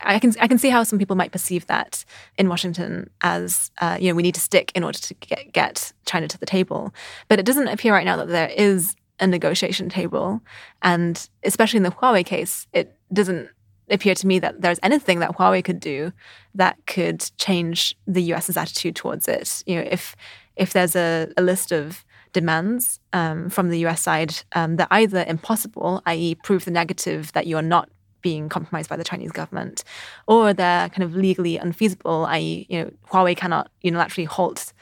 I 0.00 0.18
can 0.18 0.32
I 0.40 0.48
can 0.48 0.58
see 0.58 0.70
how 0.70 0.82
some 0.82 0.98
people 0.98 1.16
might 1.16 1.32
perceive 1.32 1.66
that 1.66 2.04
in 2.38 2.48
Washington 2.48 3.10
as 3.20 3.70
uh, 3.80 3.98
you 4.00 4.08
know 4.08 4.14
we 4.14 4.22
need 4.22 4.34
to 4.34 4.40
stick 4.40 4.72
in 4.74 4.84
order 4.84 4.98
to 4.98 5.14
get 5.14 5.52
get 5.52 5.92
China 6.06 6.28
to 6.28 6.38
the 6.38 6.46
table. 6.46 6.92
But 7.28 7.38
it 7.38 7.46
doesn't 7.46 7.68
appear 7.68 7.92
right 7.92 8.04
now 8.04 8.16
that 8.16 8.28
there 8.28 8.48
is 8.48 8.96
a 9.20 9.26
negotiation 9.26 9.88
table, 9.88 10.40
and 10.82 11.28
especially 11.44 11.78
in 11.78 11.82
the 11.84 11.90
Huawei 11.90 12.24
case, 12.24 12.66
it 12.72 12.96
doesn't 13.12 13.48
appear 13.90 14.14
to 14.14 14.26
me 14.26 14.38
that 14.38 14.60
there's 14.60 14.78
anything 14.82 15.20
that 15.20 15.32
Huawei 15.36 15.64
could 15.64 15.80
do 15.80 16.12
that 16.54 16.78
could 16.86 17.30
change 17.36 17.96
the 18.06 18.22
US's 18.22 18.56
attitude 18.56 18.96
towards 18.96 19.28
it. 19.28 19.62
You 19.66 19.76
know, 19.76 19.88
if 19.90 20.16
if 20.56 20.72
there's 20.72 20.96
a, 20.96 21.32
a 21.36 21.42
list 21.42 21.72
of 21.72 22.04
demands 22.32 22.98
um, 23.12 23.50
from 23.50 23.68
the 23.68 23.84
US 23.86 24.00
side 24.00 24.34
um, 24.54 24.76
that 24.76 24.88
are 24.90 24.98
either 24.98 25.24
impossible, 25.26 26.02
i.e., 26.06 26.34
prove 26.34 26.64
the 26.64 26.70
negative 26.70 27.32
that 27.32 27.46
you 27.46 27.56
are 27.56 27.62
not 27.62 27.88
being 28.22 28.48
compromised 28.48 28.88
by 28.88 28.96
the 28.96 29.04
Chinese 29.04 29.32
government, 29.32 29.84
or 30.26 30.54
they're 30.54 30.88
kind 30.88 31.02
of 31.02 31.14
legally 31.14 31.56
unfeasible, 31.58 32.24
i.e., 32.26 32.66
you 32.68 32.82
know, 32.82 32.90
Huawei 33.10 33.36
cannot 33.36 33.70
unilaterally 33.84 34.26
halt 34.26 34.72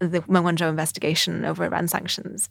the 0.00 0.22
Meng 0.28 0.42
Wanzhou 0.42 0.68
investigation 0.68 1.44
over 1.44 1.64
Iran 1.64 1.88
sanctions. 1.88 2.48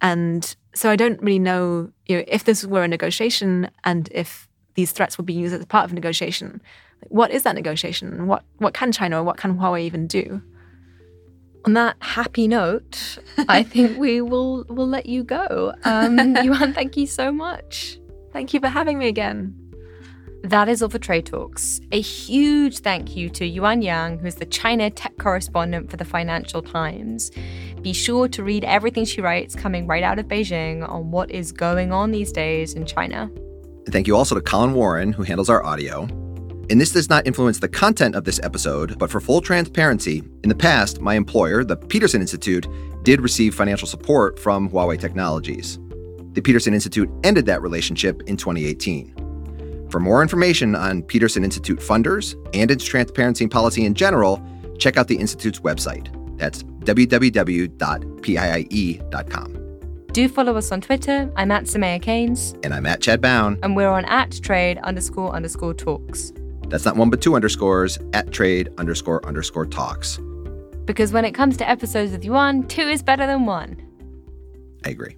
And 0.00 0.54
so 0.74 0.90
I 0.90 0.96
don't 0.96 1.20
really 1.20 1.38
know, 1.38 1.90
you 2.06 2.18
know, 2.18 2.24
if 2.28 2.44
this 2.44 2.64
were 2.64 2.84
a 2.84 2.88
negotiation 2.88 3.70
and 3.84 4.08
if 4.12 4.48
these 4.74 4.92
threats 4.92 5.18
were 5.18 5.24
being 5.24 5.40
used 5.40 5.54
as 5.54 5.64
part 5.66 5.84
of 5.84 5.92
a 5.92 5.94
negotiation, 5.94 6.60
what 7.08 7.30
is 7.30 7.42
that 7.44 7.54
negotiation? 7.54 8.26
What 8.26 8.44
what 8.58 8.74
can 8.74 8.92
China 8.92 9.20
or 9.20 9.24
what 9.24 9.36
can 9.36 9.58
Huawei 9.58 9.82
even 9.82 10.06
do? 10.06 10.42
On 11.64 11.74
that 11.74 11.96
happy 12.00 12.48
note, 12.48 13.18
I 13.48 13.62
think 13.62 13.98
we 13.98 14.20
will 14.20 14.64
will 14.68 14.86
let 14.86 15.06
you 15.06 15.24
go. 15.24 15.74
Um, 15.84 16.36
Yuan, 16.42 16.74
thank 16.74 16.96
you 16.96 17.06
so 17.06 17.32
much. 17.32 17.98
Thank 18.32 18.54
you 18.54 18.60
for 18.60 18.68
having 18.68 18.98
me 18.98 19.08
again. 19.08 19.67
That 20.44 20.68
is 20.68 20.82
all 20.82 20.88
for 20.88 20.98
Trade 20.98 21.26
Talks. 21.26 21.80
A 21.90 22.00
huge 22.00 22.78
thank 22.78 23.16
you 23.16 23.28
to 23.30 23.44
Yuan 23.44 23.82
Yang, 23.82 24.20
who's 24.20 24.36
the 24.36 24.46
China 24.46 24.88
tech 24.88 25.16
correspondent 25.18 25.90
for 25.90 25.96
the 25.96 26.04
Financial 26.04 26.62
Times. 26.62 27.32
Be 27.82 27.92
sure 27.92 28.28
to 28.28 28.44
read 28.44 28.62
everything 28.64 29.04
she 29.04 29.20
writes 29.20 29.56
coming 29.56 29.88
right 29.88 30.04
out 30.04 30.18
of 30.18 30.26
Beijing 30.26 30.88
on 30.88 31.10
what 31.10 31.30
is 31.30 31.50
going 31.50 31.92
on 31.92 32.12
these 32.12 32.30
days 32.30 32.74
in 32.74 32.86
China. 32.86 33.30
Thank 33.88 34.06
you 34.06 34.16
also 34.16 34.36
to 34.36 34.40
Colin 34.40 34.74
Warren, 34.74 35.12
who 35.12 35.24
handles 35.24 35.50
our 35.50 35.64
audio. 35.64 36.02
And 36.70 36.80
this 36.80 36.92
does 36.92 37.08
not 37.08 37.26
influence 37.26 37.58
the 37.58 37.68
content 37.68 38.14
of 38.14 38.24
this 38.24 38.38
episode, 38.42 38.96
but 38.98 39.10
for 39.10 39.20
full 39.20 39.40
transparency, 39.40 40.22
in 40.44 40.48
the 40.48 40.54
past, 40.54 41.00
my 41.00 41.14
employer, 41.14 41.64
the 41.64 41.76
Peterson 41.76 42.20
Institute, 42.20 42.68
did 43.02 43.20
receive 43.20 43.54
financial 43.54 43.88
support 43.88 44.38
from 44.38 44.70
Huawei 44.70 45.00
Technologies. 45.00 45.80
The 46.32 46.42
Peterson 46.42 46.74
Institute 46.74 47.10
ended 47.24 47.46
that 47.46 47.62
relationship 47.62 48.22
in 48.26 48.36
2018. 48.36 49.17
For 49.90 50.00
more 50.00 50.20
information 50.22 50.74
on 50.74 51.02
Peterson 51.02 51.44
Institute 51.44 51.78
funders 51.80 52.34
and 52.54 52.70
its 52.70 52.84
transparency 52.84 53.46
policy 53.48 53.84
in 53.86 53.94
general, 53.94 54.42
check 54.78 54.96
out 54.96 55.08
the 55.08 55.16
Institute's 55.16 55.60
website. 55.60 56.08
That's 56.38 56.62
www.piie.com. 56.62 57.78
Do 60.12 60.28
follow 60.28 60.56
us 60.56 60.72
on 60.72 60.80
Twitter. 60.80 61.30
I'm 61.36 61.50
at 61.50 61.64
Soumaya 61.64 62.00
Keynes, 62.00 62.54
And 62.62 62.72
I'm 62.74 62.86
at 62.86 63.00
Chad 63.00 63.20
Bown. 63.20 63.58
and 63.62 63.76
we're 63.76 63.88
on 63.88 64.04
at 64.06 64.40
trade 64.42 64.78
underscore 64.78 65.32
underscore 65.34 65.74
talks. 65.74 66.32
That's 66.68 66.84
not 66.84 66.96
one 66.96 67.10
but 67.10 67.20
two 67.20 67.34
underscores 67.34 67.98
at 68.12 68.30
trade 68.32 68.68
underscore 68.78 69.24
underscore 69.26 69.66
talks. 69.66 70.18
Because 70.84 71.12
when 71.12 71.24
it 71.24 71.32
comes 71.32 71.56
to 71.58 71.68
episodes 71.68 72.12
with 72.12 72.24
Yuan, 72.24 72.66
two 72.68 72.82
is 72.82 73.02
better 73.02 73.26
than 73.26 73.44
one. 73.46 73.76
I 74.84 74.90
agree. 74.90 75.16